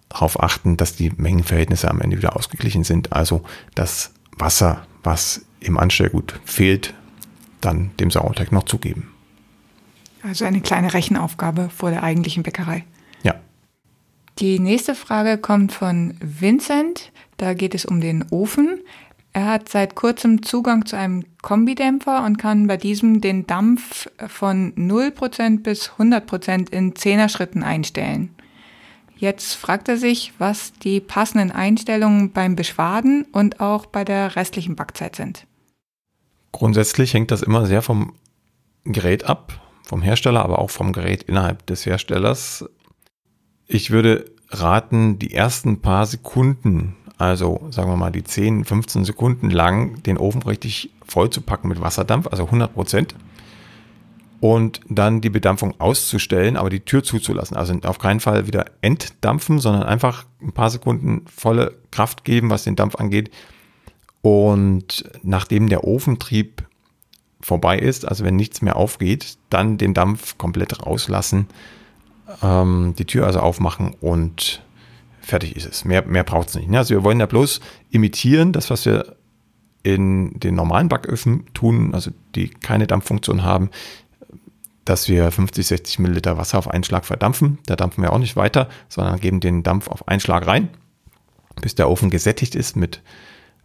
darauf 0.10 0.42
achten, 0.42 0.78
dass 0.78 0.96
die 0.96 1.12
Mengenverhältnisse 1.16 1.90
am 1.90 2.02
Ende 2.02 2.18
wieder 2.18 2.36
ausgeglichen 2.36 2.84
sind. 2.84 3.14
Also 3.14 3.44
das 3.76 4.14
Wasser, 4.38 4.86
was 5.04 5.42
im 5.60 5.78
Anstellgut 5.78 6.40
fehlt, 6.46 6.94
dann 7.60 7.92
dem 8.00 8.12
Sauerteig 8.12 8.52
noch 8.52 8.64
zugeben. 8.64 9.12
Also 10.28 10.44
eine 10.44 10.60
kleine 10.60 10.94
Rechenaufgabe 10.94 11.70
vor 11.70 11.90
der 11.90 12.04
eigentlichen 12.04 12.44
Bäckerei. 12.44 12.84
Ja. 13.24 13.36
Die 14.40 14.60
nächste 14.60 14.94
Frage 14.94 15.38
kommt 15.38 15.72
von 15.72 16.16
Vincent. 16.20 17.14
Da 17.38 17.54
geht 17.54 17.74
es 17.74 17.86
um 17.86 18.02
den 18.02 18.26
Ofen. 18.30 18.82
Er 19.32 19.46
hat 19.46 19.70
seit 19.70 19.96
kurzem 19.96 20.44
Zugang 20.44 20.86
zu 20.86 20.98
einem 20.98 21.24
Kombidämpfer 21.42 22.26
und 22.26 22.38
kann 22.38 22.68
bei 22.68 22.76
diesem 22.76 23.22
den 23.22 23.48
Dampf 23.48 24.10
von 24.28 24.74
0% 24.74 25.64
bis 25.64 25.92
100% 25.92 26.72
in 26.72 26.96
Zehner-Schritten 26.96 27.64
einstellen. 27.64 28.36
Jetzt 29.16 29.54
fragt 29.54 29.88
er 29.88 29.98
sich, 29.98 30.34
was 30.40 30.74
die 30.74 31.00
passenden 31.00 31.52
Einstellungen 31.52 32.32
beim 32.32 32.56
Beschwaden 32.56 33.26
und 33.32 33.62
auch 33.62 33.86
bei 33.86 34.04
der 34.04 34.36
restlichen 34.36 34.76
Backzeit 34.76 35.16
sind. 35.16 35.48
Grundsätzlich 36.52 37.14
hängt 37.14 37.32
das 37.32 37.44
immer 37.44 37.66
sehr 37.66 37.82
vom 37.82 38.14
Gerät 38.84 39.24
ab, 39.24 39.60
vom 39.88 40.02
Hersteller, 40.02 40.44
aber 40.44 40.60
auch 40.60 40.70
vom 40.70 40.92
Gerät 40.92 41.24
innerhalb 41.24 41.66
des 41.66 41.86
Herstellers. 41.86 42.66
Ich 43.66 43.90
würde 43.90 44.26
raten, 44.50 45.18
die 45.18 45.34
ersten 45.34 45.82
paar 45.82 46.06
Sekunden, 46.06 46.96
also 47.18 47.68
sagen 47.72 47.90
wir 47.90 47.96
mal 47.96 48.12
die 48.12 48.24
10, 48.24 48.66
15 48.66 49.06
Sekunden 49.06 49.50
lang, 49.50 50.04
den 50.04 50.18
Ofen 50.18 50.44
richtig 50.44 50.92
voll 51.06 51.30
zu 51.30 51.42
packen 51.42 51.70
mit 51.70 51.82
Wasserdampf, 51.82 52.28
also 52.28 52.46
100 52.46 52.74
Prozent 52.74 53.16
und 54.40 54.82
dann 54.88 55.22
die 55.22 55.30
Bedampfung 55.30 55.80
auszustellen, 55.80 56.58
aber 56.58 56.70
die 56.70 56.82
Tür 56.82 57.04
zuzulassen. 57.04 57.58
Also 57.58 57.74
auf 57.84 57.98
keinen 57.98 58.20
Fall 58.20 58.48
wieder 58.48 58.66
entdampfen, 58.82 59.60
sondern 59.60 59.84
einfach 59.84 60.26
ein 60.42 60.52
paar 60.52 60.70
Sekunden 60.70 61.26
volle 61.28 61.78
Kraft 61.92 62.24
geben, 62.24 62.50
was 62.50 62.64
den 62.64 62.76
Dampf 62.76 62.96
angeht. 62.96 63.32
Und 64.22 65.10
nachdem 65.24 65.70
der 65.70 65.86
Ofentrieb 65.86 66.67
vorbei 67.48 67.80
ist, 67.80 68.06
also 68.06 68.26
wenn 68.26 68.36
nichts 68.36 68.62
mehr 68.62 68.76
aufgeht, 68.76 69.38
dann 69.50 69.78
den 69.78 69.94
Dampf 69.94 70.38
komplett 70.38 70.86
rauslassen, 70.86 71.48
ähm, 72.44 72.94
die 73.00 73.06
Tür 73.06 73.26
also 73.26 73.40
aufmachen 73.40 73.96
und 74.02 74.62
fertig 75.22 75.56
ist 75.56 75.66
es. 75.66 75.86
Mehr, 75.86 76.06
mehr 76.06 76.26
braucht 76.26 76.50
es 76.50 76.56
nicht. 76.56 76.70
Also 76.76 76.94
wir 76.94 77.06
wollen 77.06 77.22
ja 77.22 77.26
bloß 77.26 77.62
imitieren, 77.90 78.52
das, 78.52 78.70
was 78.70 78.86
wir 78.86 79.16
in 79.82 80.38
den 80.38 80.56
normalen 80.56 80.90
Backöfen 80.90 81.46
tun, 81.54 81.94
also 81.94 82.12
die 82.36 82.50
keine 82.50 82.86
Dampffunktion 82.86 83.44
haben, 83.44 83.70
dass 84.84 85.08
wir 85.08 85.32
50, 85.32 85.68
60 85.68 86.00
Milliliter 86.00 86.38
Wasser 86.38 86.58
auf 86.58 86.70
einen 86.70 86.84
Schlag 86.84 87.06
verdampfen. 87.06 87.60
Da 87.66 87.78
dampfen 87.78 88.04
wir 88.04 88.12
auch 88.12 88.20
nicht 88.20 88.36
weiter, 88.36 88.68
sondern 88.90 89.22
geben 89.22 89.40
den 89.40 89.64
Dampf 89.64 89.88
auf 89.88 90.06
einen 90.10 90.20
Schlag 90.20 90.46
rein, 90.48 90.68
bis 91.62 91.76
der 91.76 91.90
Ofen 91.90 92.10
gesättigt 92.10 92.56
ist 92.56 92.76
mit 92.76 93.02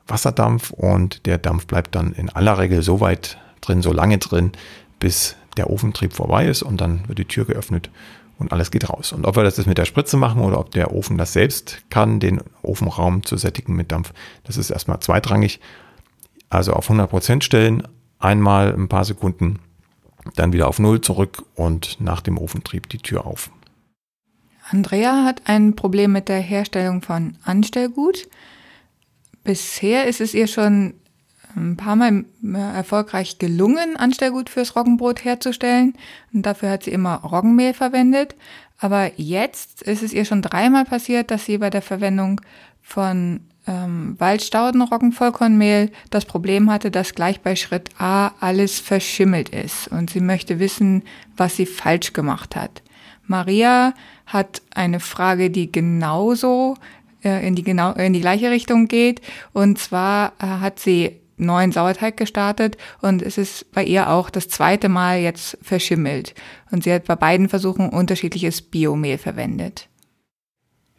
Wasserdampf 0.06 0.70
und 0.70 1.26
der 1.26 1.38
Dampf 1.38 1.66
bleibt 1.66 1.96
dann 1.96 2.12
in 2.12 2.28
aller 2.28 2.58
Regel 2.58 2.82
so 2.82 3.00
weit 3.00 3.38
drin, 3.62 3.80
so 3.82 3.92
lange 3.92 4.18
drin, 4.18 4.52
bis 4.98 5.36
der 5.56 5.70
Ofentrieb 5.70 6.12
vorbei 6.12 6.46
ist 6.46 6.62
und 6.62 6.80
dann 6.80 7.08
wird 7.08 7.18
die 7.18 7.24
Tür 7.24 7.44
geöffnet 7.44 7.90
und 8.38 8.52
alles 8.52 8.70
geht 8.70 8.88
raus. 8.88 9.12
Und 9.12 9.26
ob 9.26 9.36
wir 9.36 9.42
das 9.42 9.56
jetzt 9.56 9.66
mit 9.66 9.78
der 9.78 9.84
Spritze 9.84 10.16
machen 10.16 10.42
oder 10.42 10.58
ob 10.58 10.70
der 10.70 10.92
Ofen 10.92 11.16
das 11.16 11.32
selbst 11.32 11.82
kann, 11.90 12.20
den 12.20 12.40
Ofenraum 12.62 13.24
zu 13.24 13.36
sättigen 13.36 13.74
mit 13.74 13.92
Dampf, 13.92 14.12
das 14.44 14.56
ist 14.56 14.70
erstmal 14.70 15.00
zweitrangig. 15.00 15.60
Also 16.50 16.74
auf 16.74 16.90
100% 16.90 17.42
stellen, 17.42 17.82
einmal 18.18 18.74
ein 18.74 18.88
paar 18.88 19.04
Sekunden 19.04 19.58
dann 20.36 20.52
wieder 20.52 20.68
auf 20.68 20.78
Null 20.78 21.00
zurück 21.00 21.44
und 21.54 22.00
nach 22.00 22.20
dem 22.20 22.38
Ofentrieb 22.38 22.88
die 22.88 22.98
Tür 22.98 23.26
auf. 23.26 23.50
Andrea 24.70 25.24
hat 25.24 25.42
ein 25.46 25.74
Problem 25.74 26.12
mit 26.12 26.28
der 26.28 26.40
Herstellung 26.40 27.02
von 27.02 27.36
Anstellgut. 27.44 28.28
Bisher 29.42 30.06
ist 30.06 30.20
es 30.20 30.34
ihr 30.34 30.46
schon 30.46 30.94
ein 31.56 31.76
paar 31.76 31.96
Mal 31.96 32.24
erfolgreich 32.74 33.38
gelungen, 33.38 33.96
Anstellgut 33.96 34.50
fürs 34.50 34.76
Roggenbrot 34.76 35.24
herzustellen. 35.24 35.94
Und 36.32 36.46
dafür 36.46 36.70
hat 36.70 36.84
sie 36.84 36.92
immer 36.92 37.16
Roggenmehl 37.16 37.74
verwendet. 37.74 38.34
Aber 38.78 39.12
jetzt 39.16 39.82
ist 39.82 40.02
es 40.02 40.12
ihr 40.12 40.24
schon 40.24 40.42
dreimal 40.42 40.84
passiert, 40.84 41.30
dass 41.30 41.44
sie 41.44 41.58
bei 41.58 41.70
der 41.70 41.82
Verwendung 41.82 42.40
von 42.82 43.40
ähm, 43.66 44.16
Waldstaudenroggenvollkornmehl 44.18 45.90
das 46.10 46.24
Problem 46.24 46.70
hatte, 46.70 46.90
dass 46.90 47.14
gleich 47.14 47.40
bei 47.40 47.54
Schritt 47.56 47.90
A 47.98 48.32
alles 48.40 48.80
verschimmelt 48.80 49.50
ist 49.50 49.88
und 49.88 50.10
sie 50.10 50.20
möchte 50.20 50.58
wissen, 50.58 51.02
was 51.36 51.56
sie 51.56 51.66
falsch 51.66 52.12
gemacht 52.12 52.56
hat. 52.56 52.82
Maria 53.24 53.94
hat 54.26 54.62
eine 54.74 54.98
Frage, 54.98 55.50
die 55.50 55.70
genauso 55.70 56.76
äh, 57.22 57.46
in 57.46 57.54
die 57.54 57.62
genau 57.62 57.92
in 57.92 58.12
die 58.12 58.20
gleiche 58.20 58.50
Richtung 58.50 58.88
geht 58.88 59.20
und 59.52 59.78
zwar 59.78 60.32
äh, 60.40 60.46
hat 60.46 60.80
sie 60.80 61.21
neuen 61.42 61.72
Sauerteig 61.72 62.16
gestartet 62.16 62.76
und 63.00 63.22
es 63.22 63.38
ist 63.38 63.70
bei 63.72 63.84
ihr 63.84 64.10
auch 64.10 64.30
das 64.30 64.48
zweite 64.48 64.88
Mal 64.88 65.18
jetzt 65.18 65.58
verschimmelt 65.62 66.34
und 66.70 66.84
sie 66.84 66.92
hat 66.92 67.04
bei 67.04 67.16
beiden 67.16 67.48
Versuchen 67.48 67.88
unterschiedliches 67.88 68.62
Biomehl 68.62 69.18
verwendet. 69.18 69.88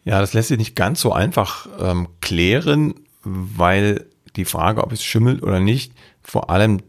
Ja, 0.04 0.20
das 0.20 0.34
lässt 0.34 0.50
sich 0.50 0.58
nicht 0.58 0.76
ganz 0.76 1.00
so 1.00 1.14
einfach 1.14 1.68
ähm, 1.80 2.08
klären, 2.22 2.96
weil 3.24 4.06
die 4.36 4.46
Frage, 4.46 4.84
ob 4.84 4.92
es 4.92 5.04
schimmelt 5.04 5.44
oder 5.44 5.60
nicht, 5.60 5.94
vor 6.22 6.50
allem 6.50 6.82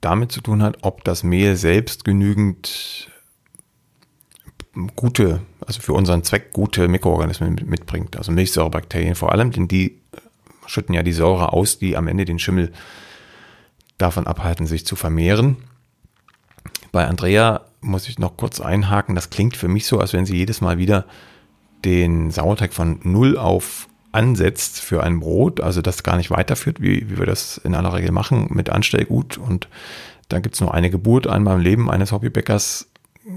damit 0.00 0.32
zu 0.32 0.40
tun 0.40 0.62
hat, 0.62 0.78
ob 0.82 1.04
das 1.04 1.22
Mehl 1.22 1.56
selbst 1.56 2.04
genügend 2.04 3.08
gute, 4.96 5.40
also 5.66 5.80
für 5.80 5.92
unseren 5.92 6.22
Zweck 6.22 6.52
gute 6.52 6.88
Mikroorganismen 6.88 7.60
mitbringt. 7.66 8.16
Also 8.16 8.32
Milchsäurebakterien 8.32 9.14
vor 9.14 9.32
allem, 9.32 9.50
denn 9.50 9.66
die 9.66 10.00
schütten 10.68 10.94
ja 10.94 11.02
die 11.02 11.12
Säure 11.12 11.52
aus, 11.52 11.78
die 11.78 11.96
am 11.96 12.08
Ende 12.08 12.24
den 12.24 12.38
Schimmel 12.38 12.72
davon 13.96 14.26
abhalten, 14.26 14.66
sich 14.66 14.86
zu 14.86 14.96
vermehren. 14.96 15.56
Bei 16.92 17.06
Andrea 17.06 17.62
muss 17.80 18.08
ich 18.08 18.18
noch 18.18 18.36
kurz 18.36 18.60
einhaken, 18.60 19.14
das 19.14 19.30
klingt 19.30 19.56
für 19.56 19.68
mich 19.68 19.86
so, 19.86 19.98
als 19.98 20.12
wenn 20.12 20.26
sie 20.26 20.36
jedes 20.36 20.60
Mal 20.60 20.78
wieder 20.78 21.04
den 21.84 22.30
Sauerteig 22.30 22.72
von 22.72 23.00
null 23.02 23.36
auf 23.36 23.88
ansetzt 24.10 24.80
für 24.80 25.02
ein 25.02 25.20
Brot, 25.20 25.60
also 25.60 25.82
das 25.82 26.02
gar 26.02 26.16
nicht 26.16 26.30
weiterführt, 26.30 26.80
wie, 26.80 27.10
wie 27.10 27.18
wir 27.18 27.26
das 27.26 27.58
in 27.58 27.74
aller 27.74 27.92
Regel 27.92 28.10
machen, 28.10 28.48
mit 28.50 28.70
Anstellgut. 28.70 29.36
Und 29.36 29.68
dann 30.28 30.42
gibt 30.42 30.54
es 30.54 30.60
nur 30.60 30.72
eine 30.72 30.90
Geburt, 30.90 31.26
einmal 31.26 31.56
im 31.56 31.62
Leben 31.62 31.90
eines 31.90 32.10
Hobbybäckers 32.10 32.88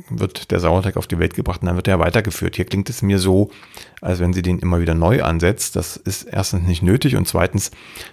wird 0.10 0.52
der 0.52 0.60
Sauerteig 0.60 0.96
auf 0.98 1.08
die 1.08 1.20
Welt 1.20 1.34
gebracht 1.34 1.62
und 1.62 1.68
dann 1.68 1.76
wird 1.76 1.88
er 1.88 2.00
weitergeführt. 2.00 2.56
Hier 2.56 2.66
klingt 2.66 2.90
es 2.90 3.02
mir 3.02 3.20
so, 3.20 3.52
als 4.00 4.20
wenn 4.20 4.34
sie 4.34 4.42
den 4.42 4.60
immer 4.60 4.80
wieder 4.80 4.94
neu 4.94 5.24
ansetzt. 5.24 5.76
Das 5.76 5.98
ist 5.98 6.24
erstens 6.24 6.68
nicht 6.68 6.82
nötig 6.82 7.16
und 7.16 7.28
zweitens 7.28 7.72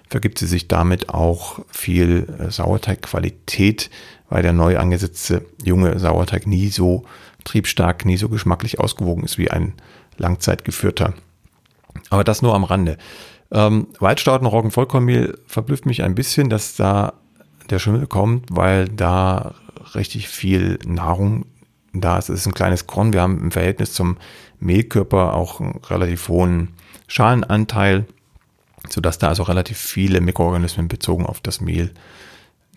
vergibt 0.08 0.38
sie 0.38 0.46
sich 0.46 0.68
damit 0.68 1.08
auch 1.08 1.60
viel 1.68 2.26
äh, 2.38 2.50
Sauerteigqualität, 2.50 3.90
weil 4.28 4.42
der 4.42 4.52
neu 4.52 4.78
angesetzte 4.78 5.46
junge 5.62 5.98
Sauerteig 5.98 6.46
nie 6.46 6.68
so 6.68 7.04
triebstark, 7.44 8.04
nie 8.04 8.16
so 8.16 8.28
geschmacklich 8.28 8.80
ausgewogen 8.80 9.24
ist 9.24 9.38
wie 9.38 9.50
ein 9.50 9.74
langzeitgeführter. 10.16 11.14
Aber 12.10 12.24
das 12.24 12.42
nur 12.42 12.54
am 12.54 12.64
Rande. 12.64 12.98
Ähm, 13.50 13.86
Waldstaudenroggen 14.00 14.72
Vollkornmehl 14.72 15.38
verblüfft 15.46 15.86
mich 15.86 16.02
ein 16.02 16.14
bisschen, 16.14 16.50
dass 16.50 16.76
da 16.76 17.14
der 17.70 17.78
Schimmel 17.78 18.06
kommt, 18.06 18.46
weil 18.50 18.88
da 18.88 19.54
richtig 19.94 20.28
viel 20.28 20.78
Nahrung 20.84 21.46
da 22.00 22.18
ist. 22.18 22.28
Es 22.28 22.40
ist 22.40 22.46
ein 22.46 22.54
kleines 22.54 22.86
Korn. 22.86 23.12
Wir 23.12 23.22
haben 23.22 23.40
im 23.40 23.50
Verhältnis 23.50 23.92
zum 23.92 24.16
Mehlkörper 24.60 25.34
auch 25.34 25.60
einen 25.60 25.80
relativ 25.88 26.28
hohen 26.28 26.74
Schalenanteil, 27.06 28.06
sodass 28.88 29.18
da 29.18 29.28
also 29.28 29.42
relativ 29.44 29.78
viele 29.78 30.20
Mikroorganismen 30.20 30.88
bezogen 30.88 31.26
auf 31.26 31.40
das 31.40 31.60
Mehl 31.60 31.92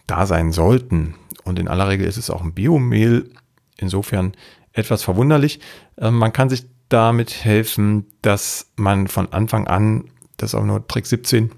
da 0.07 0.25
sein 0.25 0.51
sollten. 0.51 1.15
Und 1.43 1.59
in 1.59 1.67
aller 1.67 1.87
Regel 1.89 2.07
ist 2.07 2.17
es 2.17 2.29
auch 2.29 2.41
ein 2.41 2.53
Biomehl. 2.53 3.29
Insofern 3.77 4.33
etwas 4.73 5.03
verwunderlich. 5.03 5.59
Ähm, 5.97 6.17
man 6.17 6.33
kann 6.33 6.49
sich 6.49 6.65
damit 6.89 7.43
helfen, 7.43 8.05
dass 8.21 8.67
man 8.75 9.07
von 9.07 9.31
Anfang 9.31 9.67
an, 9.67 10.05
das 10.37 10.51
ist 10.51 10.55
auch 10.55 10.65
nur 10.65 10.85
Trick 10.87 11.05
17, 11.05 11.51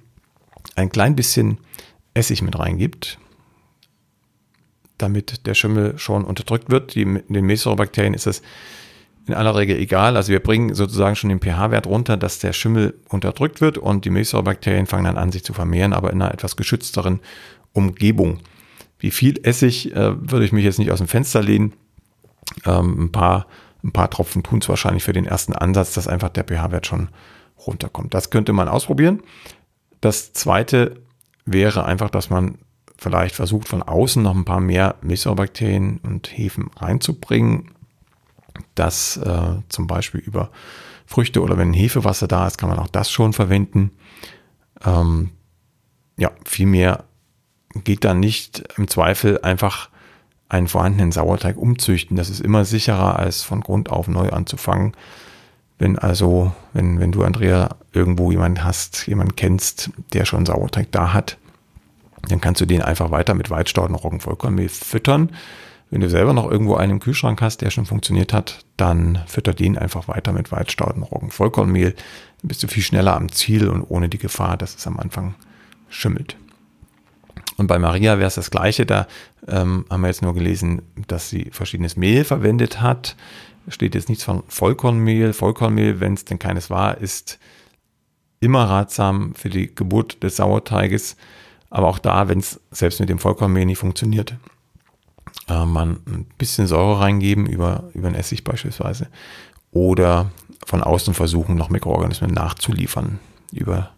ein 0.76 0.90
klein 0.90 1.16
bisschen 1.16 1.58
Essig 2.14 2.44
mit 2.44 2.58
reingibt, 2.58 3.18
damit 4.98 5.46
der 5.48 5.54
Schimmel 5.54 5.98
schon 5.98 6.24
unterdrückt 6.24 6.70
wird. 6.70 6.96
Die, 6.96 7.06
den 7.06 7.46
Mesorebakterien 7.46 8.14
ist 8.14 8.28
das 8.28 8.42
in 9.26 9.34
aller 9.34 9.56
Regel 9.56 9.78
egal. 9.78 10.18
Also 10.18 10.32
wir 10.32 10.42
bringen 10.42 10.74
sozusagen 10.74 11.16
schon 11.16 11.30
den 11.30 11.40
pH-Wert 11.40 11.88
runter, 11.88 12.18
dass 12.18 12.40
der 12.40 12.54
Schimmel 12.54 13.00
unterdrückt 13.10 13.62
wird 13.62 13.78
und 13.78 14.06
die 14.06 14.10
Milchsäurebakterien 14.10 14.86
fangen 14.86 15.06
dann 15.06 15.18
an, 15.18 15.32
sich 15.32 15.44
zu 15.44 15.54
vermehren, 15.54 15.94
aber 15.94 16.12
in 16.12 16.22
einer 16.22 16.34
etwas 16.34 16.56
geschützteren 16.56 17.22
Umgebung. 17.72 18.40
Wie 19.00 19.12
viel 19.12 19.40
Essig 19.44 19.96
äh, 19.96 20.30
würde 20.30 20.46
ich 20.46 20.52
mich 20.52 20.66
jetzt 20.66 20.80
nicht 20.80 20.92
aus 20.92 21.00
dem 21.00 21.08
Fenster 21.08 21.42
lehnen. 21.42 21.74
Ähm, 22.66 23.06
ein, 23.06 23.12
paar, 23.12 23.48
ein 23.84 23.92
paar 23.92 24.10
Tropfen 24.10 24.44
tun 24.44 24.60
es 24.60 24.70
wahrscheinlich 24.70 25.04
für 25.04 25.14
den 25.14 25.26
ersten 25.26 25.54
Ansatz, 25.54 25.94
dass 25.94 26.08
einfach 26.08 26.30
der 26.30 26.44
pH-Wert 26.44 26.86
schon 26.86 27.10
runterkommt. 27.66 28.14
Das 28.14 28.30
könnte 28.30 28.54
man 28.54 28.68
ausprobieren. 28.68 29.22
Das 30.02 30.34
zweite 30.34 30.96
wäre 31.46 31.86
einfach, 31.86 32.10
dass 32.10 32.30
man 32.30 32.58
vielleicht 32.98 33.36
versucht, 33.36 33.68
von 33.68 33.84
außen 33.84 34.22
noch 34.24 34.36
ein 34.36 34.46
paar 34.46 34.62
mehr 34.62 34.96
Milchsäurebakterien 35.02 36.00
und 36.04 36.28
Hefen 36.38 36.70
reinzubringen 36.78 37.74
das 38.76 39.18
äh, 39.18 39.62
zum 39.70 39.88
Beispiel 39.88 40.22
über 40.22 40.52
Früchte 41.06 41.42
oder 41.42 41.58
wenn 41.58 41.74
Hefewasser 41.74 42.28
da 42.28 42.48
ist, 42.48 42.58
kann 42.58 42.70
man 42.70 42.80
auch 42.80 42.88
das 42.88 43.12
schon 43.12 43.34
verwenden. 43.34 43.92
Ähm, 44.84 45.32
ja, 46.18 46.32
viel 46.46 46.68
mehr 46.68 47.04
geht 47.84 48.04
da 48.04 48.14
nicht. 48.14 48.64
Im 48.78 48.88
Zweifel 48.88 49.40
einfach 49.42 49.90
einen 50.50 50.68
vorhandenen 50.68 51.12
Sauerteig 51.12 51.58
umzüchten. 51.58 52.16
Das 52.18 52.30
ist 52.30 52.40
immer 52.40 52.66
sicherer, 52.66 53.18
als 53.18 53.42
von 53.42 53.62
Grund 53.62 53.90
auf 53.90 54.08
neu 54.08 54.30
anzufangen. 54.30 54.94
Wenn 55.80 55.98
also, 55.98 56.54
wenn, 56.74 57.00
wenn 57.00 57.12
du, 57.12 57.24
Andrea, 57.24 57.76
irgendwo 57.92 58.32
jemanden 58.32 58.64
hast, 58.64 59.08
jemanden 59.08 59.36
kennst, 59.36 59.90
der 60.14 60.26
schon 60.26 60.46
Sauerteig 60.46 60.92
da 60.92 61.14
hat, 61.14 61.38
dann 62.28 62.42
kannst 62.42 62.62
du 62.62 62.66
den 62.66 62.82
einfach 62.82 63.12
weiter 63.12 63.34
mit 63.34 63.50
Weißstauden, 63.50 63.96
Roggenvollkornmehl 63.96 64.70
füttern. 64.70 65.30
Wenn 65.90 66.02
du 66.02 66.10
selber 66.10 66.34
noch 66.34 66.50
irgendwo 66.50 66.76
einen 66.76 66.94
im 66.94 67.00
Kühlschrank 67.00 67.42
hast, 67.42 67.62
der 67.62 67.70
schon 67.70 67.86
funktioniert 67.86 68.34
hat, 68.34 68.66
dann 68.78 69.20
fütter 69.28 69.54
den 69.54 69.78
einfach 69.78 70.08
weiter 70.08 70.32
mit 70.32 70.52
Weißstauden, 70.52 71.04
Roggen, 71.04 71.30
Vollkornmehl. 71.30 71.92
Dann 71.92 72.48
bist 72.48 72.64
du 72.64 72.68
viel 72.68 72.82
schneller 72.82 73.16
am 73.16 73.32
Ziel 73.32 73.68
und 73.68 73.84
ohne 73.84 74.10
die 74.10 74.18
Gefahr, 74.18 74.58
dass 74.58 74.76
es 74.76 74.88
am 74.88 75.00
Anfang 75.00 75.36
schimmelt. 75.90 76.36
Und 77.58 77.68
bei 77.68 77.78
Maria 77.78 78.18
wäre 78.18 78.28
es 78.28 78.36
das 78.36 78.50
Gleiche. 78.50 78.86
Da 78.86 79.08
ähm, 79.48 79.86
haben 79.90 80.02
wir 80.02 80.08
jetzt 80.08 80.24
nur 80.24 80.34
gelesen, 80.34 80.82
dass 81.08 81.30
sie 81.30 81.50
verschiedenes 81.52 81.96
Mehl 81.96 82.24
verwendet 82.24 82.82
hat. 82.82 83.16
Steht 83.68 83.94
jetzt 83.94 84.10
nichts 84.10 84.24
von 84.24 84.42
Vollkornmehl. 84.48 85.34
Vollkornmehl, 85.34 86.00
wenn 86.00 86.16
es 86.16 86.26
denn 86.26 86.40
keines 86.40 86.70
war, 86.70 86.98
ist 86.98 87.38
immer 88.40 88.64
ratsam 88.64 89.36
für 89.36 89.50
die 89.50 89.74
Geburt 89.74 90.24
des 90.24 90.38
Sauerteiges. 90.38 91.18
Aber 91.74 91.88
auch 91.88 91.98
da, 91.98 92.30
wenn 92.30 92.38
es 92.38 92.60
selbst 92.70 93.00
mit 93.00 93.10
dem 93.10 93.18
Vollkornmehl 93.18 93.66
nicht 93.66 93.80
funktioniert, 93.80 94.36
äh, 95.50 95.66
man 95.66 96.02
ein 96.06 96.28
bisschen 96.38 96.68
Säure 96.68 97.00
reingeben 97.00 97.48
über, 97.48 97.90
über 97.96 98.10
einen 98.10 98.16
Essig 98.16 98.44
beispielsweise 98.44 99.08
oder 99.72 100.30
von 100.68 100.84
außen 100.84 101.16
versuchen, 101.16 101.56
noch 101.56 101.70
Mikroorganismen 101.70 102.30
nachzuliefern 102.30 103.20
über 103.52 103.90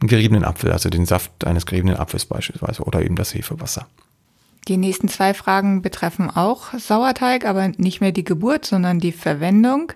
einen 0.00 0.08
geriebenen 0.08 0.44
Apfel, 0.44 0.70
also 0.70 0.88
den 0.90 1.06
Saft 1.06 1.44
eines 1.44 1.66
geriebenen 1.66 1.96
Apfels 1.96 2.24
beispielsweise 2.24 2.84
oder 2.84 3.02
eben 3.02 3.16
das 3.16 3.34
Hefewasser. 3.34 3.88
Die 4.68 4.76
nächsten 4.76 5.08
zwei 5.08 5.34
Fragen 5.34 5.82
betreffen 5.82 6.30
auch 6.30 6.72
Sauerteig, 6.78 7.46
aber 7.46 7.66
nicht 7.76 8.00
mehr 8.00 8.12
die 8.12 8.24
Geburt, 8.24 8.64
sondern 8.64 9.00
die 9.00 9.12
Verwendung. 9.12 9.92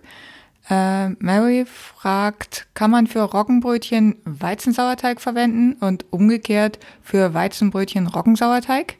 Äh, 0.71 1.11
Mary 1.19 1.65
fragt, 1.67 2.67
kann 2.75 2.91
man 2.91 3.07
für 3.07 3.23
Roggenbrötchen 3.23 4.17
Weizensauerteig 4.25 5.21
verwenden 5.21 5.75
und 5.81 6.05
umgekehrt 6.11 6.79
für 7.03 7.33
Weizenbrötchen 7.33 8.07
Roggensauerteig? 8.07 8.97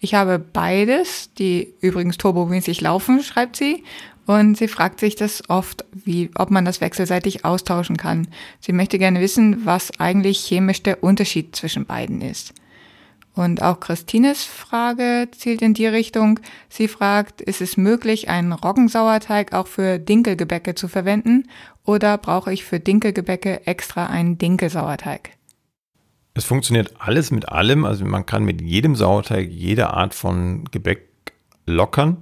Ich 0.00 0.14
habe 0.14 0.38
beides, 0.38 1.32
die 1.34 1.74
übrigens 1.80 2.18
turbomäßig 2.18 2.80
laufen, 2.80 3.22
schreibt 3.22 3.56
sie. 3.56 3.84
Und 4.26 4.58
sie 4.58 4.68
fragt 4.68 5.00
sich 5.00 5.16
das 5.16 5.48
oft, 5.48 5.86
wie, 5.92 6.30
ob 6.34 6.50
man 6.50 6.66
das 6.66 6.82
wechselseitig 6.82 7.46
austauschen 7.46 7.96
kann. 7.96 8.28
Sie 8.60 8.74
möchte 8.74 8.98
gerne 8.98 9.20
wissen, 9.20 9.64
was 9.64 9.98
eigentlich 9.98 10.38
chemisch 10.40 10.82
der 10.82 11.02
Unterschied 11.02 11.56
zwischen 11.56 11.86
beiden 11.86 12.20
ist. 12.20 12.52
Und 13.38 13.62
auch 13.62 13.78
Christines 13.78 14.42
Frage 14.42 15.28
zielt 15.30 15.62
in 15.62 15.72
die 15.72 15.86
Richtung. 15.86 16.40
Sie 16.68 16.88
fragt, 16.88 17.40
ist 17.40 17.60
es 17.60 17.76
möglich, 17.76 18.28
einen 18.28 18.52
Roggensauerteig 18.52 19.52
auch 19.52 19.68
für 19.68 20.00
Dinkelgebäcke 20.00 20.74
zu 20.74 20.88
verwenden 20.88 21.48
oder 21.84 22.18
brauche 22.18 22.52
ich 22.52 22.64
für 22.64 22.80
Dinkelgebäcke 22.80 23.64
extra 23.64 24.06
einen 24.06 24.38
Dinkelsauerteig? 24.38 25.30
Es 26.34 26.46
funktioniert 26.46 26.94
alles 26.98 27.30
mit 27.30 27.48
allem. 27.48 27.84
Also 27.84 28.04
man 28.04 28.26
kann 28.26 28.42
mit 28.42 28.60
jedem 28.60 28.96
Sauerteig 28.96 29.48
jede 29.48 29.90
Art 29.90 30.14
von 30.14 30.64
Gebäck 30.72 31.06
lockern. 31.64 32.16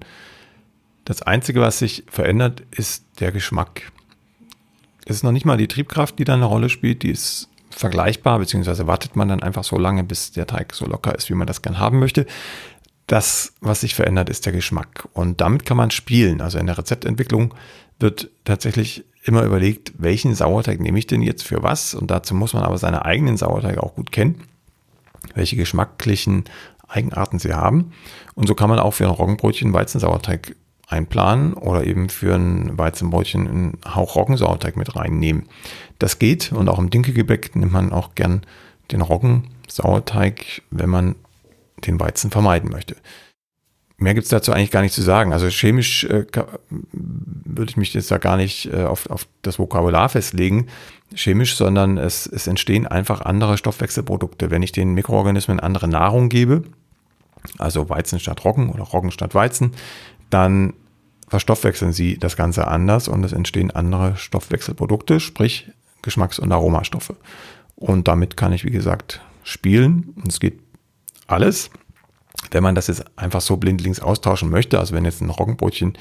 Das 1.07 1.23
Einzige, 1.23 1.63
was 1.63 1.79
sich 1.79 2.05
verändert, 2.11 2.63
ist 2.73 3.07
der 3.21 3.33
Geschmack. 3.33 3.91
Es 5.07 5.17
ist 5.17 5.23
noch 5.23 5.33
nicht 5.33 5.47
mal 5.47 5.57
die 5.57 5.69
Triebkraft, 5.69 6.19
die 6.19 6.25
da 6.25 6.35
eine 6.35 6.45
Rolle 6.45 6.69
spielt. 6.69 7.05
Die 7.05 7.11
ist 7.11 7.49
vergleichbar, 7.77 8.39
beziehungsweise 8.39 8.87
wartet 8.87 9.17
man 9.17 9.29
dann 9.29 9.43
einfach 9.43 9.63
so 9.63 9.79
lange, 9.79 10.03
bis 10.03 10.33
der 10.33 10.47
Teig 10.47 10.75
so 10.75 10.87
locker 10.87 11.15
ist, 11.15 11.29
wie 11.29 11.35
man 11.35 11.47
das 11.47 11.61
gern 11.61 11.79
haben 11.79 11.99
möchte. 11.99 12.27
Das, 13.07 13.53
was 13.61 13.83
sich 13.83 13.95
verändert, 13.95 14.31
ist 14.31 14.47
der 14.47 14.53
Geschmack. 14.53 15.09
Und 15.13 15.41
damit 15.41 15.67
kann 15.67 15.77
man 15.77 15.91
spielen. 15.91 16.41
Also 16.41 16.59
in 16.59 16.67
der 16.67 16.79
Rezeptentwicklung 16.79 17.55
wird 18.01 18.31
tatsächlich 18.45 19.05
immer 19.25 19.43
überlegt, 19.43 19.93
welchen 19.99 20.35
Sauerteig 20.35 20.81
nehme 20.81 20.99
ich 20.99 21.07
denn 21.07 21.21
jetzt 21.21 21.43
für 21.43 21.63
was? 21.63 21.95
Und 21.95 22.11
dazu 22.11 22.35
muss 22.35 22.55
man 22.55 22.63
aber 22.63 22.79
seine 22.79 23.05
eigenen 23.05 23.37
Sauerteige 23.37 23.83
auch 23.83 23.95
gut 23.95 24.11
kennen, 24.11 24.43
welche 25.35 25.57
geschmacklichen 25.57 26.45
Eigenarten 26.89 27.39
sie 27.39 27.53
haben. 27.53 27.93
Und 28.35 28.47
so 28.47 28.55
kann 28.55 28.71
man 28.71 28.79
auch 28.79 28.95
für 28.95 29.05
ein 29.05 29.11
Roggenbrötchen 29.11 29.73
Weizensauerteig 29.73 30.57
einplanen 30.87 31.55
oder 31.55 31.85
eben 31.85 32.09
für 32.09 32.35
ein 32.35 32.79
Weizenbrötchen 32.79 33.49
einen 33.49 33.79
Hauch 33.87 34.15
Roggensauerteig 34.15 34.77
mit 34.77 34.95
reinnehmen. 34.95 35.49
Das 35.99 36.19
geht 36.19 36.53
und 36.53 36.69
auch 36.69 36.79
im 36.79 36.91
Dinkelgebäck 36.91 37.57
nimmt 37.57 37.73
man 37.73 37.93
auch 37.93 38.15
gern 38.15 38.43
den 38.93 39.01
Roggensauerteig, 39.01 40.63
wenn 40.71 40.91
man 40.91 41.17
den 41.87 41.99
Weizen 41.99 42.31
vermeiden 42.31 42.71
möchte. 42.71 42.97
Mehr 43.99 44.13
gibt 44.13 44.25
es 44.25 44.31
dazu 44.31 44.53
eigentlich 44.53 44.71
gar 44.71 44.83
nicht 44.83 44.95
zu 44.95 45.03
sagen. 45.03 45.33
Also 45.33 45.49
chemisch 45.49 46.05
äh, 46.05 46.27
würde 46.93 47.71
ich 47.71 47.79
mich 47.79 47.95
jetzt 47.95 48.11
da 48.11 48.19
gar 48.19 48.37
nicht 48.37 48.67
äh, 48.73 48.85
auf, 48.85 49.09
auf 49.09 49.27
das 49.41 49.59
Vokabular 49.59 50.11
festlegen, 50.11 50.67
chemisch, 51.15 51.57
sondern 51.57 51.97
es, 51.97 52.27
es 52.27 52.47
entstehen 52.47 52.87
einfach 52.87 53.23
andere 53.23 53.57
Stoffwechselprodukte. 53.57 54.51
Wenn 54.51 54.63
ich 54.63 54.73
den 54.73 54.93
Mikroorganismen 54.93 55.61
andere 55.61 55.89
Nahrung 55.89 56.29
gebe, 56.29 56.65
also 57.59 57.89
Weizen 57.89 58.21
statt 58.21 58.45
Roggen 58.45 58.69
oder 58.69 58.83
Roggen 58.83 59.13
statt 59.13 59.35
Weizen, 59.35 59.73
dann 60.31 60.75
verstoffwechseln 61.29 61.93
sie 61.93 62.19
das 62.19 62.37
Ganze 62.37 62.69
anders 62.69 63.09
und 63.09 63.25
es 63.25 63.33
entstehen 63.33 63.71
andere 63.71 64.17
Stoffwechselprodukte, 64.17 65.21
sprich 65.21 65.71
Geschmacks- 66.03 66.39
und 66.39 66.53
Aromastoffe. 66.53 67.17
Und 67.75 68.09
damit 68.09 68.37
kann 68.37 68.53
ich, 68.53 68.65
wie 68.65 68.71
gesagt, 68.71 69.21
spielen. 69.43 70.15
Und 70.17 70.29
es 70.29 70.41
geht 70.41 70.61
alles. 71.27 71.71
Wenn 72.51 72.63
man 72.63 72.75
das 72.75 72.87
jetzt 72.87 73.05
einfach 73.17 73.41
so 73.41 73.57
blindlings 73.57 73.99
austauschen 73.99 74.51
möchte, 74.51 74.79
also 74.79 74.95
wenn 74.95 75.05
jetzt 75.05 75.21
ein 75.21 75.31
Roggenbrötchen 75.31 75.95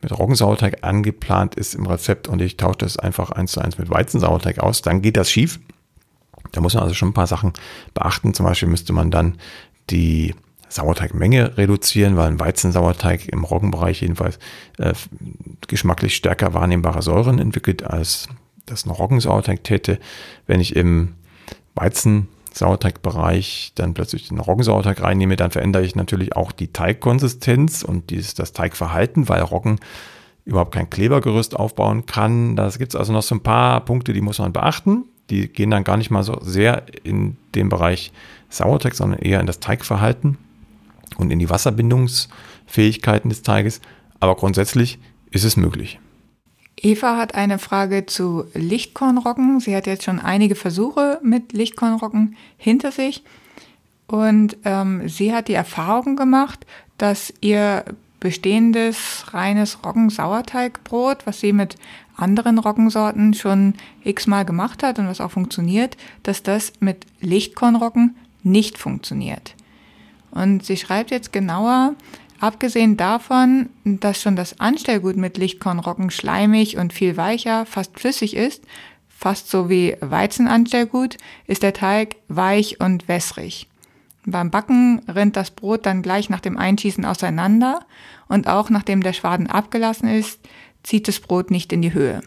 mit 0.00 0.18
Roggensauerteig 0.18 0.82
angeplant 0.82 1.54
ist 1.54 1.74
im 1.74 1.86
Rezept 1.86 2.28
und 2.28 2.40
ich 2.42 2.56
tausche 2.56 2.78
das 2.78 2.98
einfach 2.98 3.30
eins 3.30 3.52
zu 3.52 3.60
eins 3.60 3.78
mit 3.78 3.90
Weizensauerteig 3.90 4.58
aus, 4.58 4.82
dann 4.82 5.02
geht 5.02 5.16
das 5.16 5.30
schief. 5.30 5.60
Da 6.50 6.60
muss 6.60 6.74
man 6.74 6.82
also 6.82 6.94
schon 6.94 7.10
ein 7.10 7.14
paar 7.14 7.26
Sachen 7.26 7.52
beachten. 7.94 8.34
Zum 8.34 8.46
Beispiel 8.46 8.68
müsste 8.68 8.92
man 8.92 9.10
dann 9.10 9.38
die 9.90 10.34
Sauerteigmenge 10.72 11.56
reduzieren, 11.58 12.16
weil 12.16 12.28
ein 12.28 12.40
Weizensauerteig 12.40 13.28
im 13.28 13.44
Roggenbereich 13.44 14.00
jedenfalls 14.00 14.38
äh, 14.78 14.94
geschmacklich 15.68 16.16
stärker 16.16 16.54
wahrnehmbare 16.54 17.02
Säuren 17.02 17.38
entwickelt, 17.38 17.84
als 17.84 18.28
das 18.66 18.86
ein 18.86 18.90
Roggensauerteig 18.90 19.62
täte. 19.64 19.98
Wenn 20.46 20.60
ich 20.60 20.74
im 20.74 21.14
Weizen 21.74 22.28
Sauerteigbereich 22.54 23.72
dann 23.74 23.94
plötzlich 23.94 24.28
den 24.28 24.38
Roggensauerteig 24.38 25.02
reinnehme, 25.02 25.36
dann 25.36 25.50
verändere 25.50 25.84
ich 25.84 25.94
natürlich 25.94 26.36
auch 26.36 26.52
die 26.52 26.72
Teigkonsistenz 26.72 27.82
und 27.82 28.10
dieses, 28.10 28.34
das 28.34 28.52
Teigverhalten, 28.52 29.28
weil 29.28 29.42
Roggen 29.42 29.78
überhaupt 30.44 30.74
kein 30.74 30.90
Klebergerüst 30.90 31.56
aufbauen 31.56 32.06
kann. 32.06 32.56
Da 32.56 32.68
gibt 32.70 32.94
es 32.94 32.96
also 32.96 33.12
noch 33.12 33.22
so 33.22 33.34
ein 33.34 33.42
paar 33.42 33.84
Punkte, 33.84 34.12
die 34.12 34.20
muss 34.20 34.38
man 34.38 34.52
beachten. 34.52 35.04
Die 35.30 35.48
gehen 35.48 35.70
dann 35.70 35.84
gar 35.84 35.96
nicht 35.96 36.10
mal 36.10 36.22
so 36.22 36.38
sehr 36.42 36.84
in 37.04 37.36
den 37.54 37.68
Bereich 37.68 38.12
Sauerteig, 38.48 38.94
sondern 38.94 39.20
eher 39.20 39.40
in 39.40 39.46
das 39.46 39.60
Teigverhalten 39.60 40.36
und 41.16 41.30
in 41.30 41.38
die 41.38 41.50
Wasserbindungsfähigkeiten 41.50 43.28
des 43.28 43.42
Teiges. 43.42 43.80
Aber 44.20 44.36
grundsätzlich 44.36 44.98
ist 45.30 45.44
es 45.44 45.56
möglich. 45.56 45.98
Eva 46.76 47.16
hat 47.16 47.34
eine 47.34 47.58
Frage 47.58 48.06
zu 48.06 48.44
Lichtkornroggen. 48.54 49.60
Sie 49.60 49.74
hat 49.74 49.86
jetzt 49.86 50.04
schon 50.04 50.18
einige 50.18 50.54
Versuche 50.54 51.20
mit 51.22 51.52
Lichtkornroggen 51.52 52.36
hinter 52.56 52.92
sich. 52.92 53.22
Und 54.06 54.56
ähm, 54.64 55.08
sie 55.08 55.32
hat 55.32 55.48
die 55.48 55.54
Erfahrung 55.54 56.16
gemacht, 56.16 56.66
dass 56.98 57.32
ihr 57.40 57.84
bestehendes 58.20 59.24
reines 59.32 59.84
Roggensauerteigbrot, 59.84 61.26
was 61.26 61.40
sie 61.40 61.52
mit 61.52 61.76
anderen 62.16 62.58
Roggensorten 62.58 63.34
schon 63.34 63.74
x-mal 64.04 64.44
gemacht 64.44 64.82
hat 64.82 64.98
und 64.98 65.08
was 65.08 65.20
auch 65.20 65.30
funktioniert, 65.30 65.96
dass 66.22 66.42
das 66.42 66.72
mit 66.80 67.06
Lichtkornroggen 67.20 68.16
nicht 68.42 68.78
funktioniert. 68.78 69.54
Und 70.32 70.64
sie 70.64 70.76
schreibt 70.76 71.10
jetzt 71.10 71.32
genauer, 71.32 71.94
abgesehen 72.40 72.96
davon, 72.96 73.68
dass 73.84 74.20
schon 74.20 74.34
das 74.34 74.58
Anstellgut 74.58 75.16
mit 75.16 75.38
Lichtkornroggen 75.38 76.10
schleimig 76.10 76.76
und 76.78 76.92
viel 76.92 77.16
weicher, 77.16 77.66
fast 77.66 78.00
flüssig 78.00 78.34
ist, 78.34 78.64
fast 79.08 79.48
so 79.48 79.68
wie 79.68 79.96
Weizenanstellgut, 80.00 81.18
ist 81.46 81.62
der 81.62 81.74
Teig 81.74 82.16
weich 82.28 82.80
und 82.80 83.06
wässrig. 83.06 83.68
Beim 84.24 84.50
Backen 84.50 85.00
rinnt 85.08 85.36
das 85.36 85.50
Brot 85.50 85.86
dann 85.86 86.02
gleich 86.02 86.30
nach 86.30 86.40
dem 86.40 86.56
Einschießen 86.56 87.04
auseinander 87.04 87.80
und 88.28 88.48
auch 88.48 88.70
nachdem 88.70 89.02
der 89.02 89.12
Schwaden 89.12 89.48
abgelassen 89.48 90.08
ist, 90.08 90.40
zieht 90.82 91.08
das 91.08 91.20
Brot 91.20 91.50
nicht 91.50 91.72
in 91.72 91.82
die 91.82 91.92
Höhe. 91.92 92.22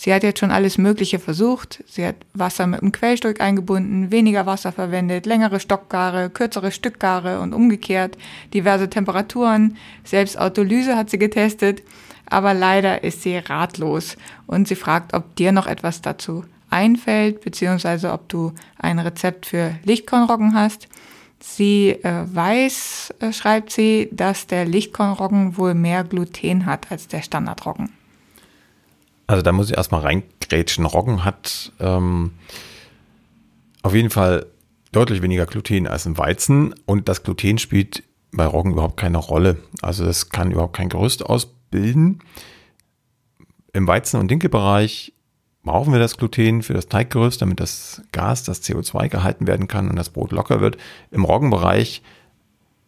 Sie 0.00 0.14
hat 0.14 0.22
jetzt 0.22 0.38
schon 0.38 0.52
alles 0.52 0.78
Mögliche 0.78 1.18
versucht. 1.18 1.82
Sie 1.88 2.06
hat 2.06 2.14
Wasser 2.32 2.68
mit 2.68 2.82
einem 2.82 2.92
Quellstück 2.92 3.40
eingebunden, 3.40 4.12
weniger 4.12 4.46
Wasser 4.46 4.70
verwendet, 4.70 5.26
längere 5.26 5.58
Stockgare, 5.58 6.30
kürzere 6.30 6.70
Stückgare 6.70 7.40
und 7.40 7.52
umgekehrt, 7.52 8.16
diverse 8.54 8.88
Temperaturen. 8.88 9.76
Selbst 10.04 10.38
Autolyse 10.38 10.94
hat 10.96 11.10
sie 11.10 11.18
getestet. 11.18 11.82
Aber 12.26 12.54
leider 12.54 13.02
ist 13.02 13.22
sie 13.22 13.38
ratlos 13.38 14.16
und 14.46 14.68
sie 14.68 14.76
fragt, 14.76 15.14
ob 15.14 15.34
dir 15.34 15.50
noch 15.50 15.66
etwas 15.66 16.00
dazu 16.00 16.44
einfällt, 16.70 17.40
beziehungsweise 17.40 18.12
ob 18.12 18.28
du 18.28 18.52
ein 18.78 19.00
Rezept 19.00 19.46
für 19.46 19.74
Lichtkornroggen 19.82 20.54
hast. 20.54 20.86
Sie 21.40 21.88
äh, 21.90 22.24
weiß, 22.32 23.14
äh, 23.18 23.32
schreibt 23.32 23.72
sie, 23.72 24.08
dass 24.12 24.46
der 24.46 24.64
Lichtkornroggen 24.64 25.56
wohl 25.56 25.74
mehr 25.74 26.04
Gluten 26.04 26.66
hat 26.66 26.92
als 26.92 27.08
der 27.08 27.22
Standardroggen. 27.22 27.98
Also 29.28 29.42
da 29.42 29.52
muss 29.52 29.70
ich 29.70 29.76
erstmal 29.76 30.00
reingrätschen. 30.00 30.86
Roggen 30.86 31.24
hat 31.24 31.70
ähm, 31.78 32.32
auf 33.82 33.94
jeden 33.94 34.10
Fall 34.10 34.46
deutlich 34.90 35.22
weniger 35.22 35.46
Gluten 35.46 35.86
als 35.86 36.06
im 36.06 36.16
Weizen 36.16 36.74
und 36.86 37.08
das 37.08 37.22
Gluten 37.22 37.58
spielt 37.58 38.02
bei 38.32 38.46
Roggen 38.46 38.72
überhaupt 38.72 38.96
keine 38.96 39.18
Rolle. 39.18 39.58
Also 39.82 40.04
das 40.04 40.30
kann 40.30 40.50
überhaupt 40.50 40.74
kein 40.74 40.88
Gerüst 40.88 41.24
ausbilden. 41.24 42.20
Im 43.74 43.86
Weizen- 43.86 44.18
und 44.18 44.30
Dinkelbereich 44.30 45.12
brauchen 45.62 45.92
wir 45.92 46.00
das 46.00 46.16
Gluten 46.16 46.62
für 46.62 46.72
das 46.72 46.88
Teiggerüst, 46.88 47.42
damit 47.42 47.60
das 47.60 48.00
Gas, 48.12 48.44
das 48.44 48.62
CO2 48.62 49.10
gehalten 49.10 49.46
werden 49.46 49.68
kann 49.68 49.90
und 49.90 49.96
das 49.96 50.08
Brot 50.08 50.32
locker 50.32 50.62
wird. 50.62 50.78
Im 51.10 51.26
Roggenbereich 51.26 52.02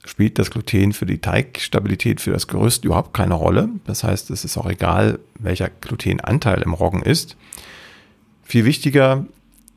spielt 0.05 0.39
das 0.39 0.51
Gluten 0.51 0.93
für 0.93 1.07
die 1.07 1.19
Teigstabilität, 1.19 2.21
für 2.21 2.33
das 2.33 2.49
Gerüst 2.49 2.85
überhaupt 2.85 3.15
keine 3.15 3.35
Rolle. 3.35 3.69
Das 3.85 4.03
heißt, 4.03 4.31
es 4.31 4.45
ist 4.45 4.57
auch 4.57 4.69
egal, 4.69 5.19
welcher 5.39 5.69
Glutenanteil 5.69 6.63
im 6.63 6.73
Roggen 6.73 7.03
ist. 7.03 7.37
Viel 8.43 8.65
wichtiger 8.65 9.27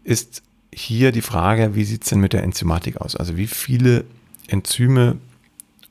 ist 0.04 0.42
hier 0.74 1.12
die 1.12 1.22
Frage, 1.22 1.76
wie 1.76 1.84
sieht 1.84 2.04
es 2.04 2.10
denn 2.10 2.20
mit 2.20 2.34
der 2.34 2.44
Enzymatik 2.44 2.98
aus? 2.98 3.16
Also 3.16 3.38
wie 3.38 3.48
viele 3.48 4.06
Enzyme, 4.48 5.18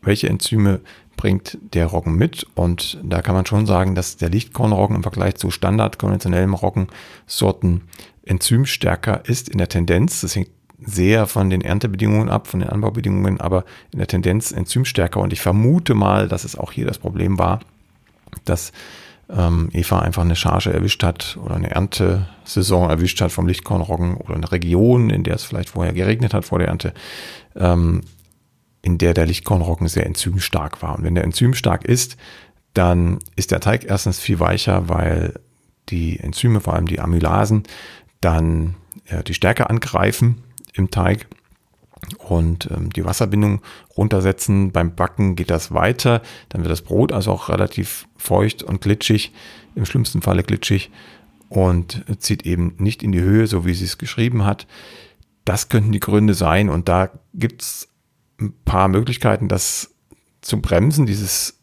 welche 0.02 0.28
Enzyme 0.28 0.80
bringt 1.16 1.58
der 1.72 1.86
Roggen 1.86 2.16
mit. 2.16 2.46
Und 2.54 2.98
da 3.04 3.22
kann 3.22 3.34
man 3.34 3.46
schon 3.46 3.66
sagen, 3.66 3.94
dass 3.94 4.16
der 4.16 4.30
Lichtkornroggen 4.30 4.96
im 4.96 5.02
Vergleich 5.02 5.36
zu 5.36 5.50
standard 5.50 5.98
konventionellen 5.98 6.54
Roggensorten 6.54 7.82
enzymstärker 8.24 9.22
ist 9.26 9.48
in 9.48 9.58
der 9.58 9.68
Tendenz. 9.68 10.22
Das 10.22 10.34
hängt 10.34 10.50
sehr 10.86 11.26
von 11.26 11.50
den 11.50 11.60
Erntebedingungen 11.60 12.28
ab, 12.28 12.46
von 12.46 12.60
den 12.60 12.68
Anbaubedingungen, 12.68 13.40
aber 13.40 13.64
in 13.92 13.98
der 13.98 14.08
Tendenz 14.08 14.52
enzymstärker. 14.52 15.20
Und 15.20 15.32
ich 15.32 15.40
vermute 15.40 15.94
mal, 15.94 16.28
dass 16.28 16.44
es 16.44 16.56
auch 16.56 16.72
hier 16.72 16.86
das 16.86 16.98
Problem 16.98 17.38
war, 17.38 17.60
dass 18.44 18.72
ähm, 19.30 19.70
Eva 19.72 20.00
einfach 20.00 20.22
eine 20.22 20.36
Charge 20.36 20.72
erwischt 20.72 21.02
hat 21.02 21.38
oder 21.42 21.54
eine 21.54 21.70
Erntesaison 21.70 22.90
erwischt 22.90 23.20
hat 23.20 23.32
vom 23.32 23.46
Lichtkornroggen 23.46 24.16
oder 24.16 24.34
eine 24.34 24.50
Region, 24.50 25.10
in 25.10 25.24
der 25.24 25.36
es 25.36 25.44
vielleicht 25.44 25.70
vorher 25.70 25.92
geregnet 25.92 26.34
hat 26.34 26.44
vor 26.44 26.58
der 26.58 26.68
Ernte, 26.68 26.92
ähm, 27.56 28.02
in 28.82 28.98
der 28.98 29.14
der 29.14 29.26
Lichtkornroggen 29.26 29.88
sehr 29.88 30.06
enzymstark 30.06 30.82
war. 30.82 30.96
Und 30.96 31.04
wenn 31.04 31.14
der 31.14 31.24
enzymstark 31.24 31.84
ist, 31.84 32.16
dann 32.74 33.18
ist 33.36 33.50
der 33.50 33.60
Teig 33.60 33.84
erstens 33.84 34.18
viel 34.18 34.40
weicher, 34.40 34.88
weil 34.88 35.34
die 35.88 36.18
Enzyme, 36.20 36.60
vor 36.60 36.74
allem 36.74 36.86
die 36.86 37.00
Amylasen, 37.00 37.64
dann 38.20 38.74
äh, 39.06 39.22
die 39.22 39.34
Stärke 39.34 39.68
angreifen 39.68 40.42
im 40.72 40.90
Teig 40.90 41.26
und 42.18 42.68
ähm, 42.70 42.90
die 42.90 43.04
Wasserbindung 43.04 43.62
runtersetzen. 43.96 44.72
Beim 44.72 44.94
Backen 44.94 45.36
geht 45.36 45.50
das 45.50 45.72
weiter. 45.72 46.22
Dann 46.48 46.62
wird 46.62 46.70
das 46.70 46.82
Brot 46.82 47.12
also 47.12 47.30
auch 47.30 47.48
relativ 47.48 48.08
feucht 48.16 48.62
und 48.62 48.80
glitschig, 48.80 49.32
im 49.74 49.84
schlimmsten 49.84 50.22
Falle 50.22 50.42
glitschig 50.42 50.90
und 51.48 52.04
zieht 52.18 52.46
eben 52.46 52.74
nicht 52.78 53.02
in 53.02 53.12
die 53.12 53.20
Höhe, 53.20 53.46
so 53.46 53.66
wie 53.66 53.74
sie 53.74 53.84
es 53.84 53.98
geschrieben 53.98 54.44
hat. 54.44 54.66
Das 55.44 55.68
könnten 55.68 55.92
die 55.92 56.00
Gründe 56.00 56.34
sein 56.34 56.68
und 56.68 56.88
da 56.88 57.10
gibt 57.34 57.62
es 57.62 57.88
ein 58.40 58.54
paar 58.64 58.88
Möglichkeiten, 58.88 59.48
das 59.48 59.94
zu 60.40 60.60
bremsen, 60.60 61.06
dieses 61.06 61.58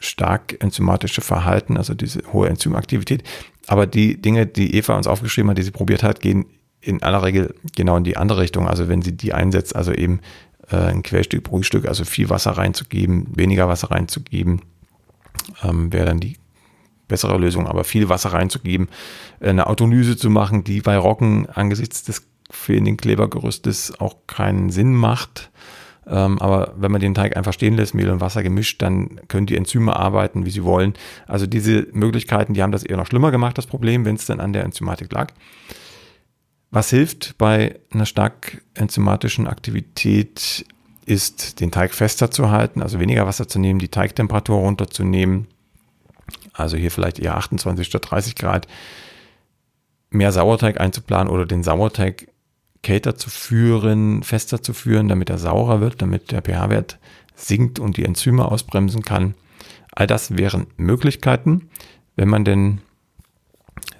stark 0.00 0.62
enzymatische 0.62 1.20
Verhalten, 1.20 1.76
also 1.76 1.94
diese 1.94 2.20
hohe 2.32 2.48
Enzymaktivität. 2.48 3.22
Aber 3.66 3.86
die 3.86 4.20
Dinge, 4.20 4.46
die 4.46 4.74
Eva 4.74 4.96
uns 4.96 5.06
aufgeschrieben 5.06 5.50
hat, 5.50 5.58
die 5.58 5.62
sie 5.62 5.70
probiert 5.70 6.02
hat, 6.02 6.20
gehen 6.20 6.46
in 6.86 7.02
aller 7.02 7.22
Regel 7.22 7.54
genau 7.74 7.96
in 7.96 8.04
die 8.04 8.16
andere 8.16 8.40
Richtung. 8.40 8.68
Also 8.68 8.88
wenn 8.88 9.02
sie 9.02 9.16
die 9.16 9.34
einsetzt, 9.34 9.74
also 9.74 9.92
eben 9.92 10.20
äh, 10.70 10.76
ein 10.76 11.02
Quellstück, 11.02 11.42
Brühstück, 11.42 11.86
also 11.86 12.04
viel 12.04 12.30
Wasser 12.30 12.52
reinzugeben, 12.52 13.26
weniger 13.34 13.68
Wasser 13.68 13.90
reinzugeben, 13.90 14.62
ähm, 15.62 15.92
wäre 15.92 16.06
dann 16.06 16.20
die 16.20 16.36
bessere 17.08 17.38
Lösung. 17.38 17.66
Aber 17.66 17.82
viel 17.84 18.08
Wasser 18.08 18.32
reinzugeben, 18.32 18.88
eine 19.40 19.66
Autolyse 19.66 20.16
zu 20.16 20.30
machen, 20.30 20.62
die 20.62 20.80
bei 20.80 20.96
Roggen 20.96 21.46
angesichts 21.46 22.04
des 22.04 22.26
fehlenden 22.50 22.96
Klebergerüstes 22.96 23.98
auch 23.98 24.16
keinen 24.28 24.70
Sinn 24.70 24.94
macht. 24.94 25.50
Ähm, 26.08 26.38
aber 26.40 26.72
wenn 26.76 26.92
man 26.92 27.00
den 27.00 27.14
Teig 27.14 27.36
einfach 27.36 27.52
stehen 27.52 27.74
lässt, 27.74 27.94
Mehl 27.94 28.10
und 28.10 28.20
Wasser 28.20 28.44
gemischt, 28.44 28.80
dann 28.80 29.20
können 29.26 29.46
die 29.46 29.56
Enzyme 29.56 29.96
arbeiten, 29.96 30.46
wie 30.46 30.50
sie 30.50 30.62
wollen. 30.62 30.94
Also 31.26 31.48
diese 31.48 31.88
Möglichkeiten, 31.92 32.54
die 32.54 32.62
haben 32.62 32.70
das 32.70 32.84
eher 32.84 32.96
noch 32.96 33.08
schlimmer 33.08 33.32
gemacht, 33.32 33.58
das 33.58 33.66
Problem, 33.66 34.04
wenn 34.04 34.14
es 34.14 34.26
dann 34.26 34.38
an 34.38 34.52
der 34.52 34.62
Enzymatik 34.62 35.12
lag. 35.12 35.32
Was 36.70 36.90
hilft 36.90 37.38
bei 37.38 37.78
einer 37.90 38.06
stark 38.06 38.62
enzymatischen 38.74 39.46
Aktivität, 39.46 40.66
ist 41.06 41.60
den 41.60 41.70
Teig 41.70 41.94
fester 41.94 42.30
zu 42.30 42.50
halten, 42.50 42.82
also 42.82 42.98
weniger 42.98 43.26
Wasser 43.26 43.46
zu 43.46 43.60
nehmen, 43.60 43.78
die 43.78 43.88
Teigtemperatur 43.88 44.58
runterzunehmen. 44.58 45.46
Also 46.52 46.76
hier 46.76 46.90
vielleicht 46.90 47.20
eher 47.20 47.36
28 47.36 47.86
statt 47.86 48.10
30 48.10 48.34
Grad. 48.34 48.66
Mehr 50.10 50.32
Sauerteig 50.32 50.80
einzuplanen 50.80 51.32
oder 51.32 51.46
den 51.46 51.62
Sauerteig 51.62 52.28
kälter 52.82 53.16
zu 53.16 53.30
führen, 53.30 54.22
fester 54.22 54.62
zu 54.62 54.72
führen, 54.72 55.08
damit 55.08 55.30
er 55.30 55.38
saurer 55.38 55.80
wird, 55.80 56.02
damit 56.02 56.32
der 56.32 56.42
pH-Wert 56.42 56.98
sinkt 57.34 57.78
und 57.78 57.96
die 57.96 58.04
Enzyme 58.04 58.44
ausbremsen 58.44 59.02
kann. 59.02 59.34
All 59.92 60.06
das 60.06 60.36
wären 60.36 60.66
Möglichkeiten, 60.76 61.70
wenn 62.16 62.28
man 62.28 62.44
denn 62.44 62.80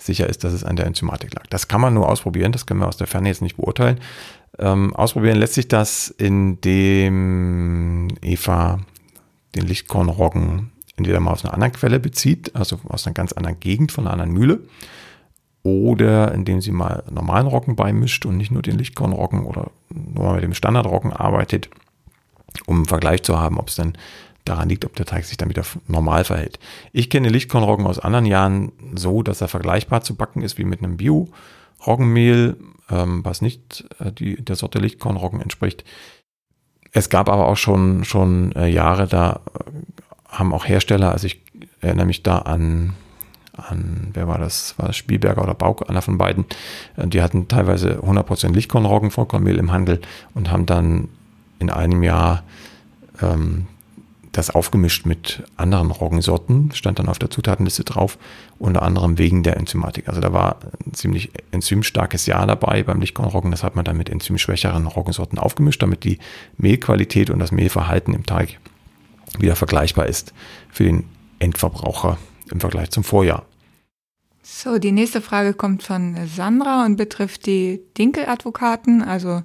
sicher 0.07 0.29
ist, 0.29 0.45
dass 0.45 0.53
es 0.53 0.65
an 0.65 0.77
der 0.77 0.87
Enzymatik 0.87 1.35
lag. 1.35 1.47
Das 1.49 1.69
kann 1.69 1.81
man 1.81 1.95
nur 1.95 2.09
ausprobieren, 2.09 2.53
das 2.53 2.67
können 2.67 2.81
wir 2.81 2.89
aus 2.89 2.97
der 2.97 3.07
Ferne 3.07 3.29
jetzt 3.29 3.43
nicht 3.43 3.57
beurteilen. 3.57 4.01
Ähm, 4.59 4.95
ausprobieren 4.95 5.39
lässt 5.39 5.55
sich 5.55 5.69
das, 5.69 6.09
indem 6.09 8.09
Eva 8.23 8.81
den 9.55 9.67
Lichtkornroggen 9.67 10.73
entweder 10.97 11.21
mal 11.21 11.33
aus 11.33 11.45
einer 11.45 11.55
anderen 11.55 11.73
Quelle 11.73 12.01
bezieht, 12.01 12.57
also 12.57 12.79
aus 12.89 13.07
einer 13.07 13.15
ganz 13.15 13.33
anderen 13.33 13.61
Gegend, 13.61 13.93
von 13.93 14.05
einer 14.05 14.13
anderen 14.13 14.33
Mühle, 14.33 14.61
oder 15.63 16.33
indem 16.33 16.61
sie 16.61 16.71
mal 16.71 17.03
normalen 17.11 17.47
Roggen 17.47 17.77
beimischt 17.77 18.25
und 18.25 18.37
nicht 18.37 18.51
nur 18.51 18.63
den 18.63 18.79
Lichtkornroggen 18.79 19.45
oder 19.45 19.71
nur 19.91 20.35
mit 20.35 20.45
dem 20.45 20.55
Standardroggen 20.55 21.13
arbeitet, 21.13 21.69
um 22.67 22.77
einen 22.77 22.85
Vergleich 22.87 23.23
zu 23.25 23.39
haben, 23.39 23.59
ob 23.59 23.69
es 23.69 23.75
dann 23.75 23.99
daran 24.49 24.69
liegt, 24.69 24.85
ob 24.85 24.95
der 24.97 25.07
Teig 25.07 25.25
sich 25.25 25.37
dann 25.37 25.49
wieder 25.49 25.65
normal 25.89 26.25
verhält. 26.25 26.59
Ich 26.93 27.11
kenne 27.11 27.29
Lichtkornroggen 27.29 27.87
aus 27.87 27.99
anderen 27.99 28.27
Jahren 28.27 28.73
so, 28.95 29.23
dass 29.23 29.41
er 29.41 29.49
vergleichbar 29.49 30.03
zu 30.03 30.15
backen 30.15 30.43
ist 30.43 30.59
wie 30.59 30.65
mit 30.65 30.83
einem 30.83 30.97
Bio-Roggenmehl, 30.97 32.57
ähm, 32.91 33.25
was 33.25 33.43
nicht 33.43 33.85
äh, 33.99 34.13
die, 34.13 34.43
der 34.43 34.57
Sorte 34.57 34.79
Lichtkornroggen 34.79 35.41
entspricht. 35.41 35.85
Es 36.93 37.11
gab 37.11 37.29
aber 37.29 37.49
auch 37.49 37.57
schon, 37.57 38.05
schon 38.05 38.53
äh, 38.53 38.69
Jahre, 38.69 39.07
da 39.07 39.41
äh, 39.55 39.71
haben 40.29 40.53
auch 40.53 40.67
Hersteller, 40.67 41.13
also 41.13 41.27
ich 41.27 41.43
erinnere 41.81 42.07
mich 42.07 42.23
da 42.23 42.39
an 42.39 42.95
an, 43.57 44.11
wer 44.13 44.29
war 44.29 44.39
das? 44.39 44.79
War 44.79 44.89
das 44.89 44.97
Spielberger 44.97 45.43
oder 45.43 45.55
Bauke, 45.55 45.89
einer 45.89 46.03
von 46.03 46.19
beiden. 46.19 46.45
Äh, 46.97 47.09
die 47.09 47.23
hatten 47.23 47.49
teilweise 47.49 48.01
100% 48.01 48.53
Lichtkornroggen, 48.53 49.11
Vollkornmehl 49.11 49.57
im 49.57 49.73
Handel 49.73 50.01
und 50.35 50.51
haben 50.51 50.67
dann 50.67 51.09
in 51.59 51.71
einem 51.71 52.03
Jahr 52.03 52.43
ähm, 53.23 53.67
das 54.37 54.51
aufgemischt 54.51 55.07
mit 55.07 55.43
anderen 55.57 55.91
Roggensorten, 55.91 56.71
stand 56.73 56.99
dann 56.99 57.09
auf 57.09 57.19
der 57.19 57.31
Zutatenliste 57.31 57.85
drauf, 57.85 58.19
unter 58.59 58.83
anderem 58.83 59.19
wegen 59.19 59.43
der 59.43 59.57
Enzymatik. 59.57 60.09
Also 60.09 60.21
da 60.21 60.33
war 60.33 60.59
ein 60.85 60.93
ziemlich 60.95 61.31
enzymstarkes 61.53 62.27
Jahr 62.27 62.47
dabei 62.47 62.83
beim 62.83 63.01
Lichtkornroggen. 63.01 63.51
Das 63.51 63.63
hat 63.63 63.77
man 63.77 63.85
dann 63.85 63.97
mit 63.97 64.11
enzymschwächeren 64.11 64.87
Roggensorten 64.87 65.39
aufgemischt, 65.39 65.83
damit 65.83 66.05
die 66.05 66.19
Mehlqualität 66.59 67.31
und 67.31 67.39
das 67.39 67.51
Mehlverhalten 67.51 68.13
im 68.15 68.27
Teig 68.27 68.59
wieder 69.39 69.57
vergleichbar 69.57 70.07
ist 70.07 70.35
für 70.71 70.85
den 70.85 71.05
Endverbraucher 71.39 72.19
im 72.51 72.61
Vergleich 72.61 72.91
zum 72.91 73.05
Vorjahr. 73.05 73.47
So, 74.43 74.79
die 74.79 74.93
nächste 74.93 75.21
Frage 75.21 75.55
kommt 75.55 75.83
von 75.83 76.17
Sandra 76.27 76.85
und 76.85 76.97
betrifft 76.97 77.47
die 77.47 77.81
Dinkeladvokaten, 77.99 79.03
also 79.03 79.43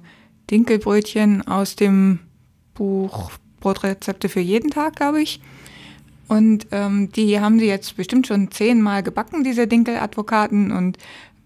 Dinkelbrötchen 0.50 1.46
aus 1.46 1.76
dem 1.76 2.20
Buch 2.74 3.32
Brotrezepte 3.62 4.28
für 4.28 4.40
jeden 4.40 4.70
Tag, 4.70 4.96
glaube 4.96 5.22
ich. 5.22 5.40
Und 6.28 6.66
ähm, 6.70 7.10
die 7.12 7.40
haben 7.40 7.58
sie 7.58 7.66
jetzt 7.66 7.96
bestimmt 7.96 8.26
schon 8.26 8.50
zehnmal 8.50 9.02
gebacken, 9.02 9.44
diese 9.44 9.66
Dinkeladvokaten. 9.66 10.72
Und 10.72 10.98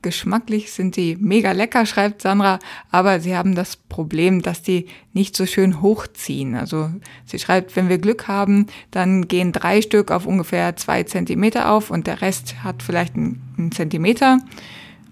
geschmacklich 0.03 0.71
sind 0.71 0.95
sie 0.95 1.17
mega 1.19 1.53
lecker, 1.53 1.87
schreibt 1.87 2.23
Sandra. 2.23 2.59
Aber 2.91 3.21
sie 3.21 3.37
haben 3.37 3.55
das 3.55 3.77
Problem, 3.77 4.43
dass 4.43 4.63
die 4.63 4.87
nicht 5.13 5.37
so 5.37 5.45
schön 5.45 5.83
hochziehen. 5.83 6.55
Also 6.55 6.91
sie 7.25 7.39
schreibt, 7.39 7.75
wenn 7.75 7.89
wir 7.89 7.99
Glück 7.99 8.29
haben, 8.29 8.67
dann 8.91 9.27
gehen 9.27 9.53
drei 9.53 9.83
Stück 9.83 10.11
auf 10.11 10.27
ungefähr 10.27 10.77
zwei 10.77 11.03
Zentimeter 11.03 11.71
auf 11.73 11.91
und 11.91 12.07
der 12.07 12.23
Rest 12.23 12.63
hat 12.63 12.83
vielleicht 12.83 13.17
einen 13.17 13.73
Zentimeter, 13.73 14.39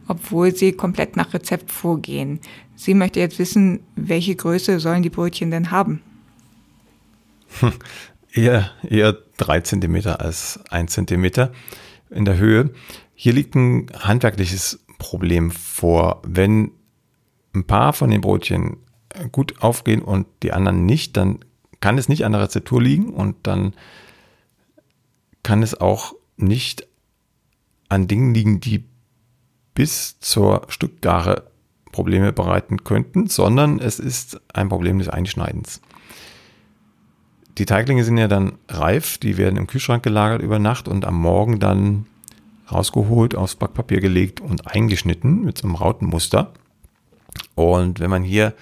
obwohl 0.07 0.55
sie 0.55 0.73
komplett 0.73 1.17
nach 1.17 1.35
Rezept 1.35 1.73
vorgehen. 1.73 2.39
Sie 2.77 2.95
möchte 2.95 3.19
jetzt 3.19 3.39
wissen, 3.39 3.81
welche 3.97 4.37
Größe 4.37 4.79
sollen 4.79 5.03
die 5.03 5.11
Brötchen 5.11 5.51
denn 5.51 5.73
haben? 5.73 6.01
Eher, 8.33 8.73
eher 8.83 9.17
drei 9.37 9.61
Zentimeter 9.61 10.21
als 10.21 10.59
ein 10.69 10.89
Zentimeter 10.89 11.53
in 12.11 12.25
der 12.25 12.37
Höhe. 12.37 12.71
Hier 13.15 13.33
liegt 13.33 13.55
ein 13.55 13.87
handwerkliches 13.97 14.85
Problem 14.99 15.53
vor. 15.53 16.21
Wenn 16.27 16.73
ein 17.55 17.65
paar 17.65 17.93
von 17.93 18.11
den 18.11 18.21
Brotchen 18.21 18.79
gut 19.31 19.63
aufgehen 19.63 20.03
und 20.03 20.27
die 20.43 20.53
anderen 20.53 20.85
nicht, 20.85 21.17
dann 21.17 21.45
kann 21.81 21.97
es 21.97 22.09
nicht 22.09 22.25
an 22.25 22.33
der 22.33 22.41
Rezeptur 22.41 22.83
liegen 22.83 23.13
und 23.13 23.37
dann 23.45 23.75
kann 25.45 25.63
es 25.63 25.81
auch 25.81 26.15
nicht 26.37 26.89
an 27.89 28.09
Dingen 28.09 28.35
liegen, 28.35 28.59
die 28.59 28.85
bis 29.75 30.19
zur 30.19 30.63
Stückgare 30.69 31.51
Probleme 31.93 32.33
bereiten 32.33 32.83
könnten, 32.83 33.29
sondern 33.29 33.79
es 33.79 34.01
ist 34.01 34.41
ein 34.53 34.69
Problem 34.69 34.99
des 34.99 35.09
Einschneidens. 35.09 35.81
Die 37.59 37.67
Teiglinge 37.67 38.05
sind 38.05 38.19
ja 38.19 38.27
dann 38.27 38.59
reif, 38.69 39.19
die 39.19 39.37
werden 39.37 39.57
im 39.57 39.67
Kühlschrank 39.67 40.03
gelagert 40.03 40.43
über 40.43 40.59
Nacht 40.59 40.89
und 40.89 41.05
am 41.05 41.15
Morgen 41.15 41.61
dann 41.61 42.07
rausgeholt, 42.71 43.35
aufs 43.35 43.55
Backpapier 43.55 44.01
gelegt 44.01 44.41
und 44.41 44.67
eingeschnitten 44.67 45.43
mit 45.43 45.59
so 45.59 45.69
einem 45.69 45.77
Rautenmuster. 45.77 46.53
Und 47.55 48.01
wenn 48.01 48.11
man 48.11 48.25
hier 48.25 48.55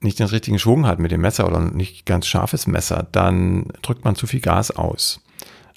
nicht 0.00 0.18
den 0.18 0.26
richtigen 0.26 0.58
Schwung 0.58 0.86
hat 0.86 0.98
mit 0.98 1.10
dem 1.10 1.20
Messer 1.20 1.46
oder 1.46 1.60
nicht 1.60 2.06
ganz 2.06 2.26
scharfes 2.26 2.66
Messer, 2.66 3.06
dann 3.12 3.66
drückt 3.82 4.04
man 4.04 4.16
zu 4.16 4.26
viel 4.26 4.40
Gas 4.40 4.70
aus. 4.70 5.20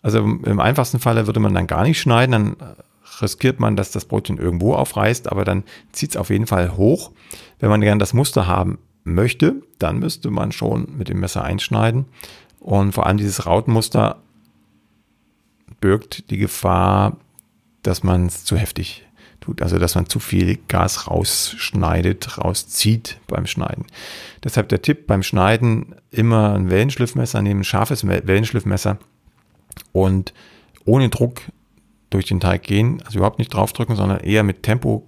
Also 0.02 0.20
im 0.20 0.60
einfachsten 0.60 1.00
Falle 1.00 1.28
würde 1.28 1.40
man 1.40 1.54
dann 1.54 1.68
gar 1.68 1.84
nicht 1.84 2.00
schneiden, 2.00 2.32
dann 2.32 2.56
riskiert 3.22 3.60
man, 3.60 3.76
dass 3.76 3.92
das 3.92 4.06
Brotchen 4.06 4.38
irgendwo 4.38 4.76
aufreißt, 4.76 5.32
aber 5.32 5.44
dann 5.44 5.64
zieht 5.92 6.12
es 6.12 6.18
auf 6.18 6.30
jeden 6.30 6.48
Fall 6.48 6.78
hoch. 6.78 7.12
Wenn 7.60 7.70
man 7.70 7.82
gern 7.82 8.00
das 8.00 8.14
Muster 8.14 8.48
haben 8.48 8.78
möchte, 9.14 9.62
dann 9.80 10.00
müsste 10.00 10.30
man 10.30 10.52
schon 10.52 10.98
mit 10.98 11.10
dem 11.10 11.20
Messer 11.20 11.44
einschneiden. 11.44 12.06
Und 12.60 12.94
vor 12.94 13.06
allem 13.06 13.18
dieses 13.18 13.46
Rautenmuster 13.46 14.22
birgt 15.80 16.30
die 16.30 16.38
Gefahr, 16.38 17.18
dass 17.84 18.04
man 18.04 18.26
es 18.26 18.44
zu 18.44 18.58
heftig 18.58 19.08
tut, 19.40 19.62
also 19.62 19.78
dass 19.78 19.96
man 19.96 20.08
zu 20.08 20.20
viel 20.20 20.58
Gas 20.68 21.08
rausschneidet, 21.08 22.38
rauszieht 22.38 23.20
beim 23.28 23.46
Schneiden. 23.46 23.86
Deshalb 24.44 24.70
der 24.70 24.82
Tipp 24.82 25.08
beim 25.08 25.24
Schneiden 25.24 25.96
immer 26.12 26.54
ein 26.54 26.70
Wellenschliffmesser 26.70 27.42
nehmen, 27.42 27.62
ein 27.62 27.66
scharfes 27.66 28.06
Wellenschliffmesser 28.06 28.98
und 29.92 30.34
ohne 30.86 31.10
Druck 31.10 31.42
durch 32.10 32.26
den 32.26 32.40
Teig 32.40 32.64
gehen, 32.64 33.02
also 33.06 33.20
überhaupt 33.20 33.40
nicht 33.40 33.54
draufdrücken, 33.54 33.96
sondern 33.96 34.20
eher 34.20 34.44
mit 34.44 34.64
Tempo 34.64 35.08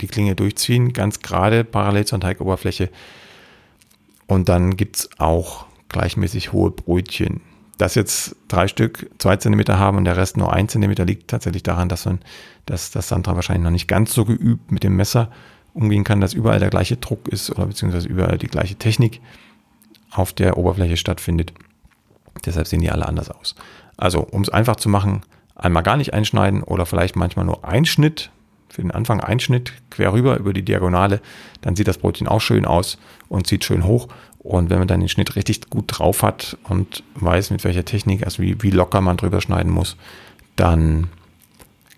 die 0.00 0.06
Klinge 0.06 0.34
durchziehen, 0.34 0.92
ganz 0.92 1.20
gerade 1.20 1.64
parallel 1.64 2.06
zur 2.06 2.20
Teigoberfläche. 2.20 2.90
Und 4.26 4.48
dann 4.48 4.76
gibt 4.76 4.96
es 4.96 5.10
auch 5.18 5.66
gleichmäßig 5.88 6.52
hohe 6.52 6.70
Brötchen. 6.70 7.40
Dass 7.78 7.94
jetzt 7.94 8.36
drei 8.48 8.66
Stück 8.66 9.08
zwei 9.18 9.36
Zentimeter 9.36 9.78
haben 9.78 9.96
und 9.98 10.04
der 10.04 10.16
Rest 10.16 10.36
nur 10.36 10.52
ein 10.52 10.68
Zentimeter 10.68 11.04
liegt 11.04 11.28
tatsächlich 11.28 11.62
daran, 11.62 11.88
dass, 11.88 12.06
man, 12.06 12.18
dass, 12.66 12.90
dass 12.90 13.08
Sandra 13.08 13.36
wahrscheinlich 13.36 13.64
noch 13.64 13.70
nicht 13.70 13.88
ganz 13.88 14.12
so 14.12 14.24
geübt 14.24 14.72
mit 14.72 14.82
dem 14.82 14.96
Messer 14.96 15.30
umgehen 15.74 16.02
kann, 16.02 16.20
dass 16.20 16.34
überall 16.34 16.58
der 16.58 16.70
gleiche 16.70 16.96
Druck 16.96 17.28
ist 17.28 17.50
oder 17.50 17.66
beziehungsweise 17.66 18.08
überall 18.08 18.36
die 18.36 18.48
gleiche 18.48 18.74
Technik 18.74 19.20
auf 20.10 20.32
der 20.32 20.56
Oberfläche 20.58 20.96
stattfindet. 20.96 21.52
Deshalb 22.44 22.66
sehen 22.66 22.80
die 22.80 22.90
alle 22.90 23.06
anders 23.06 23.30
aus. 23.30 23.54
Also, 23.96 24.20
um 24.20 24.42
es 24.42 24.48
einfach 24.48 24.76
zu 24.76 24.88
machen, 24.88 25.22
einmal 25.54 25.82
gar 25.82 25.96
nicht 25.96 26.14
einschneiden 26.14 26.62
oder 26.62 26.86
vielleicht 26.86 27.16
manchmal 27.16 27.44
nur 27.44 27.64
ein 27.64 27.84
Schnitt, 27.84 28.30
für 28.68 28.82
den 28.82 28.90
Anfang 28.90 29.20
ein 29.20 29.40
Schnitt 29.40 29.72
quer 29.90 30.12
rüber 30.12 30.38
über 30.38 30.52
die 30.52 30.64
Diagonale, 30.64 31.20
dann 31.60 31.76
sieht 31.76 31.88
das 31.88 31.98
Brotchen 31.98 32.28
auch 32.28 32.40
schön 32.40 32.64
aus 32.64 32.98
und 33.28 33.46
zieht 33.46 33.64
schön 33.64 33.84
hoch. 33.84 34.08
Und 34.38 34.70
wenn 34.70 34.78
man 34.78 34.88
dann 34.88 35.00
den 35.00 35.08
Schnitt 35.08 35.36
richtig 35.36 35.68
gut 35.68 35.84
drauf 35.88 36.22
hat 36.22 36.56
und 36.68 37.02
weiß, 37.16 37.50
mit 37.50 37.64
welcher 37.64 37.84
Technik, 37.84 38.24
also 38.24 38.42
wie, 38.42 38.62
wie 38.62 38.70
locker 38.70 39.00
man 39.00 39.16
drüber 39.16 39.40
schneiden 39.40 39.72
muss, 39.72 39.96
dann 40.56 41.08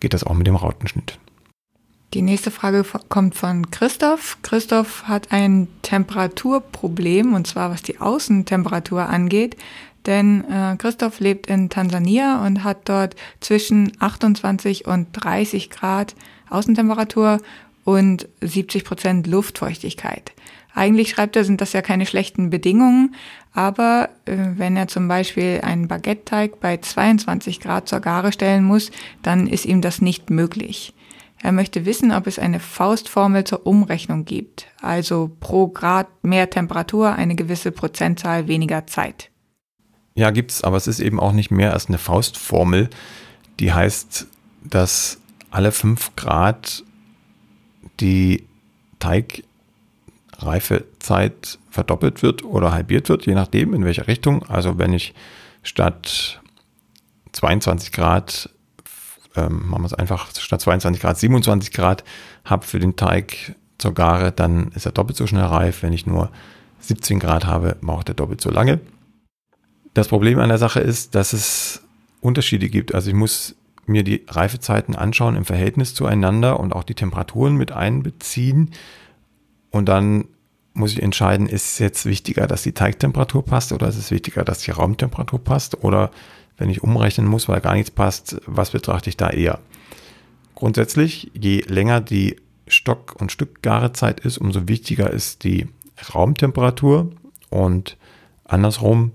geht 0.01 0.15
das 0.15 0.25
auch 0.25 0.35
mit 0.35 0.47
dem 0.47 0.57
Rautenschnitt. 0.57 1.19
Die 2.13 2.23
nächste 2.23 2.51
Frage 2.51 2.85
kommt 3.09 3.37
von 3.37 3.71
Christoph. 3.71 4.39
Christoph 4.43 5.05
hat 5.05 5.31
ein 5.31 5.69
Temperaturproblem 5.83 7.35
und 7.35 7.47
zwar 7.47 7.71
was 7.71 7.83
die 7.83 8.01
Außentemperatur 8.01 9.09
angeht. 9.09 9.57
Denn 10.07 10.45
äh, 10.51 10.77
Christoph 10.77 11.21
lebt 11.21 11.47
in 11.47 11.69
Tansania 11.69 12.45
und 12.45 12.65
hat 12.65 12.89
dort 12.89 13.15
zwischen 13.41 13.93
28 14.01 14.87
und 14.87 15.09
30 15.13 15.71
Grad 15.71 16.17
Außentemperatur 16.51 17.39
und 17.85 18.29
70 18.41 18.85
Prozent 18.85 19.27
Luftfeuchtigkeit. 19.27 20.33
Eigentlich 20.75 21.11
schreibt 21.11 21.37
er, 21.37 21.45
sind 21.45 21.61
das 21.61 21.73
ja 21.73 21.83
keine 21.83 22.07
schlechten 22.07 22.51
Bedingungen, 22.51 23.15
aber 23.53 24.11
äh, 24.27 24.37
wenn 24.57 24.77
er 24.77 24.87
zum 24.87 25.09
Beispiel 25.09 25.61
einen 25.63 25.89
Baguette-Teig 25.89 26.61
bei 26.61 26.77
22 26.77 27.61
Grad 27.61 27.89
zur 27.89 28.01
Gare 28.01 28.33
stellen 28.33 28.65
muss, 28.65 28.91
dann 29.23 29.47
ist 29.47 29.67
ihm 29.67 29.81
das 29.81 30.01
nicht 30.01 30.31
möglich. 30.31 30.95
Er 31.43 31.53
möchte 31.53 31.87
wissen, 31.87 32.13
ob 32.13 32.27
es 32.27 32.39
eine 32.39 32.61
Faustformel 32.61 33.45
zur 33.45 33.67
Umrechnung 33.67 34.27
gibt, 34.27 34.67
also 34.81 35.31
pro 35.41 35.69
Grad 35.69 36.07
mehr 36.23 36.51
Temperatur 36.51 37.15
eine 37.15 37.35
gewisse 37.35 37.73
Prozentzahl 37.73 38.47
weniger 38.47 38.87
Zeit. 38.87 39.31
Ja, 40.15 40.31
gibt's, 40.31 40.63
aber 40.63 40.77
es 40.77 40.87
ist 40.87 41.01
eben 41.01 41.19
auch 41.19 41.33
nicht 41.33 41.51
mehr 41.51 41.73
als 41.73 41.87
eine 41.87 41.99
Faustformel, 41.99 42.91
die 43.59 43.73
heißt, 43.73 44.27
dass 44.65 45.20
alle 45.51 45.73
fünf 45.73 46.15
Grad 46.17 46.85
die 48.01 48.47
Teigreifezeit 48.99 51.59
verdoppelt 51.71 52.23
wird 52.23 52.45
oder 52.45 52.73
halbiert 52.73 53.09
wird, 53.09 53.27
je 53.27 53.35
nachdem 53.35 53.75
in 53.75 53.85
welcher 53.85 54.07
Richtung. 54.07 54.43
Also 54.45 54.79
wenn 54.79 54.93
ich 54.93 55.15
statt 55.63 56.41
22 57.33 57.93
Grad, 57.93 58.51
ähm, 59.37 59.69
machen 59.69 59.83
wir 59.83 59.87
es 59.87 59.95
einfach, 59.95 60.29
statt 60.35 60.61
22 60.61 61.01
Grad 61.01 61.19
27 61.19 61.73
Grad 61.73 62.05
habe 62.45 62.67
für 62.67 62.79
den 62.79 62.97
Teig 62.97 63.55
zur 63.79 63.95
Gare, 63.95 64.33
dann 64.33 64.69
ist 64.73 64.87
er 64.87 64.93
doppelt 64.93 65.17
so 65.17 65.27
schnell 65.27 65.45
reif. 65.45 65.83
Wenn 65.83 65.93
ich 65.93 66.07
nur 66.07 66.31
17 66.81 67.19
Grad 67.19 67.47
habe, 67.47 67.77
braucht 67.81 68.09
er 68.09 68.15
doppelt 68.15 68.41
so 68.41 68.51
lange. 68.51 68.81
Das 69.95 70.09
Problem 70.09 70.39
an 70.39 70.49
der 70.49 70.59
Sache 70.59 70.81
ist, 70.81 71.15
dass 71.15 71.33
es 71.33 71.83
Unterschiede 72.21 72.69
gibt. 72.69 72.95
Also 72.95 73.09
ich 73.09 73.17
muss 73.17 73.57
mir 73.87 74.05
die 74.05 74.25
Reifezeiten 74.29 74.95
anschauen 74.95 75.37
im 75.37 75.45
Verhältnis 75.45 75.95
zueinander 75.95 76.61
und 76.61 76.73
auch 76.73 76.85
die 76.85 76.95
Temperaturen 76.95 77.57
mit 77.57 77.73
einbeziehen. 77.73 78.71
Und 79.71 79.89
dann 79.89 80.27
muss 80.75 80.93
ich 80.93 81.03
entscheiden, 81.03 81.47
ist 81.47 81.73
es 81.73 81.79
jetzt 81.79 82.07
wichtiger, 82.07 82.47
dass 82.47 82.63
die 82.63 82.73
Teigtemperatur 82.73 83.45
passt 83.45 83.73
oder 83.73 83.89
ist 83.89 83.97
es 83.97 84.11
wichtiger, 84.11 84.45
dass 84.45 84.61
die 84.61 84.71
Raumtemperatur 84.71 85.43
passt? 85.43 85.83
Oder 85.83 86.11
wenn 86.57 86.71
ich 86.71 86.83
umrechnen 86.83 87.27
muss, 87.27 87.49
weil 87.49 87.61
gar 87.61 87.75
nichts 87.75 87.91
passt, 87.91 88.41
was 88.47 88.71
betrachte 88.71 89.11
ich 89.11 89.17
da 89.17 89.31
eher? 89.31 89.61
Grundsätzlich, 90.55 91.31
je 91.35 91.61
länger 91.67 92.01
die 92.01 92.37
Stock- 92.69 93.17
und 93.19 93.33
Stückgarezeit 93.33 94.21
ist, 94.21 94.39
umso 94.39 94.69
wichtiger 94.69 95.11
ist 95.11 95.45
die 95.45 95.69
Raumtemperatur 96.15 97.11
und 97.49 97.97
andersrum, 98.45 99.13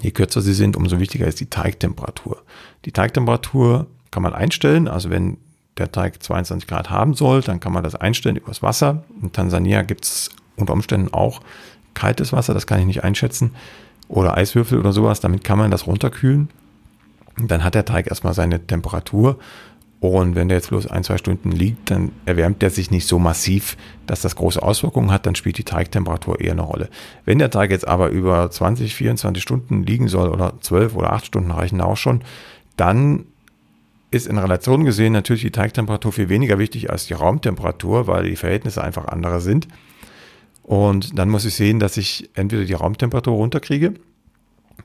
Je 0.00 0.10
kürzer 0.10 0.40
sie 0.40 0.54
sind, 0.54 0.76
umso 0.76 0.98
wichtiger 0.98 1.26
ist 1.26 1.40
die 1.40 1.50
Teigtemperatur. 1.50 2.42
Die 2.84 2.92
Teigtemperatur 2.92 3.86
kann 4.10 4.22
man 4.22 4.32
einstellen, 4.32 4.88
also 4.88 5.10
wenn 5.10 5.38
der 5.78 5.90
Teig 5.90 6.22
22 6.22 6.68
Grad 6.68 6.90
haben 6.90 7.14
soll, 7.14 7.40
dann 7.40 7.60
kann 7.60 7.72
man 7.72 7.82
das 7.82 7.94
einstellen 7.94 8.36
übers 8.36 8.62
Wasser. 8.62 9.04
In 9.20 9.32
Tansania 9.32 9.82
gibt 9.82 10.04
es 10.04 10.30
unter 10.56 10.72
Umständen 10.72 11.12
auch 11.12 11.40
kaltes 11.94 12.32
Wasser, 12.32 12.54
das 12.54 12.66
kann 12.66 12.80
ich 12.80 12.86
nicht 12.86 13.04
einschätzen, 13.04 13.52
oder 14.08 14.36
Eiswürfel 14.36 14.78
oder 14.78 14.92
sowas, 14.92 15.20
damit 15.20 15.44
kann 15.44 15.58
man 15.58 15.70
das 15.70 15.86
runterkühlen. 15.86 16.50
dann 17.36 17.64
hat 17.64 17.74
der 17.74 17.84
Teig 17.84 18.06
erstmal 18.06 18.34
seine 18.34 18.64
Temperatur 18.64 19.38
Und 20.04 20.34
wenn 20.34 20.48
der 20.48 20.58
jetzt 20.58 20.68
bloß 20.68 20.88
ein, 20.88 21.02
zwei 21.02 21.16
Stunden 21.16 21.50
liegt, 21.50 21.90
dann 21.90 22.12
erwärmt 22.26 22.60
der 22.60 22.68
sich 22.68 22.90
nicht 22.90 23.08
so 23.08 23.18
massiv, 23.18 23.78
dass 24.06 24.20
das 24.20 24.36
große 24.36 24.62
Auswirkungen 24.62 25.10
hat, 25.10 25.24
dann 25.24 25.34
spielt 25.34 25.56
die 25.56 25.64
Teigtemperatur 25.64 26.42
eher 26.42 26.52
eine 26.52 26.60
Rolle. 26.60 26.90
Wenn 27.24 27.38
der 27.38 27.48
Teig 27.48 27.70
jetzt 27.70 27.88
aber 27.88 28.10
über 28.10 28.50
20, 28.50 28.94
24 28.94 29.42
Stunden 29.42 29.82
liegen 29.82 30.08
soll 30.08 30.28
oder 30.28 30.60
12 30.60 30.94
oder 30.94 31.14
8 31.14 31.24
Stunden 31.24 31.50
reichen 31.50 31.80
auch 31.80 31.96
schon, 31.96 32.20
dann 32.76 33.24
ist 34.10 34.26
in 34.26 34.36
Relation 34.36 34.84
gesehen 34.84 35.14
natürlich 35.14 35.40
die 35.40 35.52
Teigtemperatur 35.52 36.12
viel 36.12 36.28
weniger 36.28 36.58
wichtig 36.58 36.90
als 36.90 37.06
die 37.06 37.14
Raumtemperatur, 37.14 38.06
weil 38.06 38.24
die 38.24 38.36
Verhältnisse 38.36 38.84
einfach 38.84 39.06
andere 39.06 39.40
sind. 39.40 39.68
Und 40.62 41.18
dann 41.18 41.30
muss 41.30 41.46
ich 41.46 41.54
sehen, 41.54 41.80
dass 41.80 41.96
ich 41.96 42.28
entweder 42.34 42.66
die 42.66 42.74
Raumtemperatur 42.74 43.36
runterkriege 43.36 43.94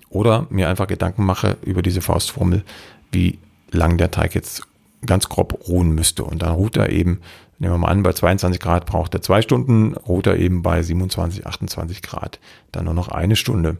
oder 0.10 0.48
mir 0.50 0.70
einfach 0.70 0.88
Gedanken 0.88 1.26
mache 1.26 1.58
über 1.66 1.82
diese 1.82 2.00
Faustformel, 2.00 2.64
wie 3.12 3.38
lang 3.72 3.98
der 3.98 4.12
Teig 4.12 4.34
jetzt 4.34 4.66
ganz 5.06 5.30
grob 5.30 5.68
ruhen 5.68 5.92
müsste. 5.92 6.24
Und 6.24 6.42
dann 6.42 6.54
ruht 6.54 6.78
er 6.78 6.90
eben, 6.90 7.22
nehmen 7.58 7.74
wir 7.74 7.78
mal 7.78 7.90
an, 7.90 8.04
bei 8.04 8.14
22 8.14 8.60
Grad 8.60 8.86
braucht 8.86 9.14
er 9.14 9.22
zwei 9.22 9.42
Stunden, 9.42 9.94
ruht 9.94 10.28
er 10.28 10.38
eben 10.38 10.62
bei 10.62 10.82
27, 10.82 11.46
28 11.46 12.02
Grad 12.02 12.40
dann 12.72 12.86
nur 12.86 12.94
noch 12.94 13.10
eine 13.10 13.36
Stunde. 13.36 13.78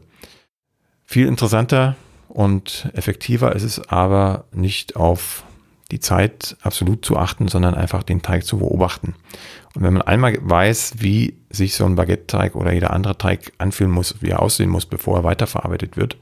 Viel 1.04 1.26
interessanter 1.26 1.96
und 2.28 2.88
effektiver 2.94 3.54
ist 3.54 3.64
es 3.64 3.88
aber 3.88 4.44
nicht 4.52 4.96
auf 4.96 5.44
die 5.90 5.98
Zeit 5.98 6.56
absolut 6.62 7.04
zu 7.04 7.16
achten, 7.16 7.48
sondern 7.48 7.74
einfach 7.74 8.04
den 8.04 8.22
Teig 8.22 8.44
zu 8.44 8.58
beobachten. 8.58 9.14
Und 9.74 9.82
wenn 9.82 9.94
man 9.94 10.02
einmal 10.02 10.38
weiß, 10.40 10.94
wie 10.98 11.34
sich 11.50 11.74
so 11.74 11.84
ein 11.84 11.96
Baguette-Teig 11.96 12.54
oder 12.54 12.72
jeder 12.72 12.92
andere 12.92 13.18
Teig 13.18 13.52
anfühlen 13.58 13.90
muss, 13.90 14.16
wie 14.20 14.28
er 14.28 14.40
aussehen 14.40 14.70
muss, 14.70 14.86
bevor 14.86 15.18
er 15.18 15.24
weiterverarbeitet 15.24 15.96
wird, 15.96 16.16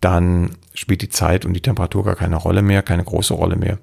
dann 0.00 0.50
spielt 0.74 1.02
die 1.02 1.08
Zeit 1.08 1.44
und 1.44 1.54
die 1.54 1.60
Temperatur 1.60 2.04
gar 2.04 2.14
keine 2.14 2.36
Rolle 2.36 2.62
mehr, 2.62 2.82
keine 2.82 3.02
große 3.02 3.34
Rolle 3.34 3.56
mehr, 3.56 3.78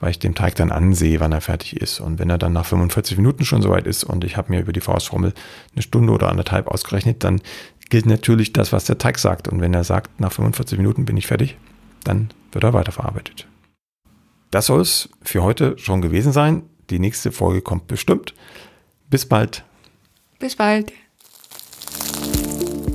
weil 0.00 0.10
ich 0.10 0.18
dem 0.18 0.34
Teig 0.34 0.54
dann 0.54 0.72
ansehe, 0.72 1.20
wann 1.20 1.32
er 1.32 1.42
fertig 1.42 1.76
ist. 1.76 2.00
Und 2.00 2.18
wenn 2.18 2.30
er 2.30 2.38
dann 2.38 2.54
nach 2.54 2.64
45 2.64 3.18
Minuten 3.18 3.44
schon 3.44 3.60
soweit 3.60 3.86
ist 3.86 4.04
und 4.04 4.24
ich 4.24 4.36
habe 4.36 4.52
mir 4.52 4.60
über 4.60 4.72
die 4.72 4.80
Faustformel 4.80 5.34
eine 5.74 5.82
Stunde 5.82 6.12
oder 6.12 6.28
anderthalb 6.28 6.68
ausgerechnet, 6.68 7.22
dann 7.22 7.42
gilt 7.90 8.06
natürlich 8.06 8.52
das, 8.52 8.72
was 8.72 8.84
der 8.84 8.98
Teig 8.98 9.18
sagt. 9.18 9.48
Und 9.48 9.60
wenn 9.60 9.74
er 9.74 9.84
sagt, 9.84 10.20
nach 10.20 10.32
45 10.32 10.78
Minuten 10.78 11.04
bin 11.04 11.16
ich 11.16 11.26
fertig, 11.26 11.56
dann 12.04 12.30
wird 12.52 12.64
er 12.64 12.72
weiterverarbeitet. 12.72 13.46
Das 14.50 14.66
soll 14.66 14.80
es 14.80 15.10
für 15.22 15.42
heute 15.42 15.76
schon 15.78 16.00
gewesen 16.00 16.32
sein. 16.32 16.62
Die 16.88 16.98
nächste 16.98 17.32
Folge 17.32 17.60
kommt 17.60 17.86
bestimmt. 17.86 18.34
Bis 19.10 19.26
bald. 19.26 19.64
Bis 20.38 20.56
bald. 20.56 20.92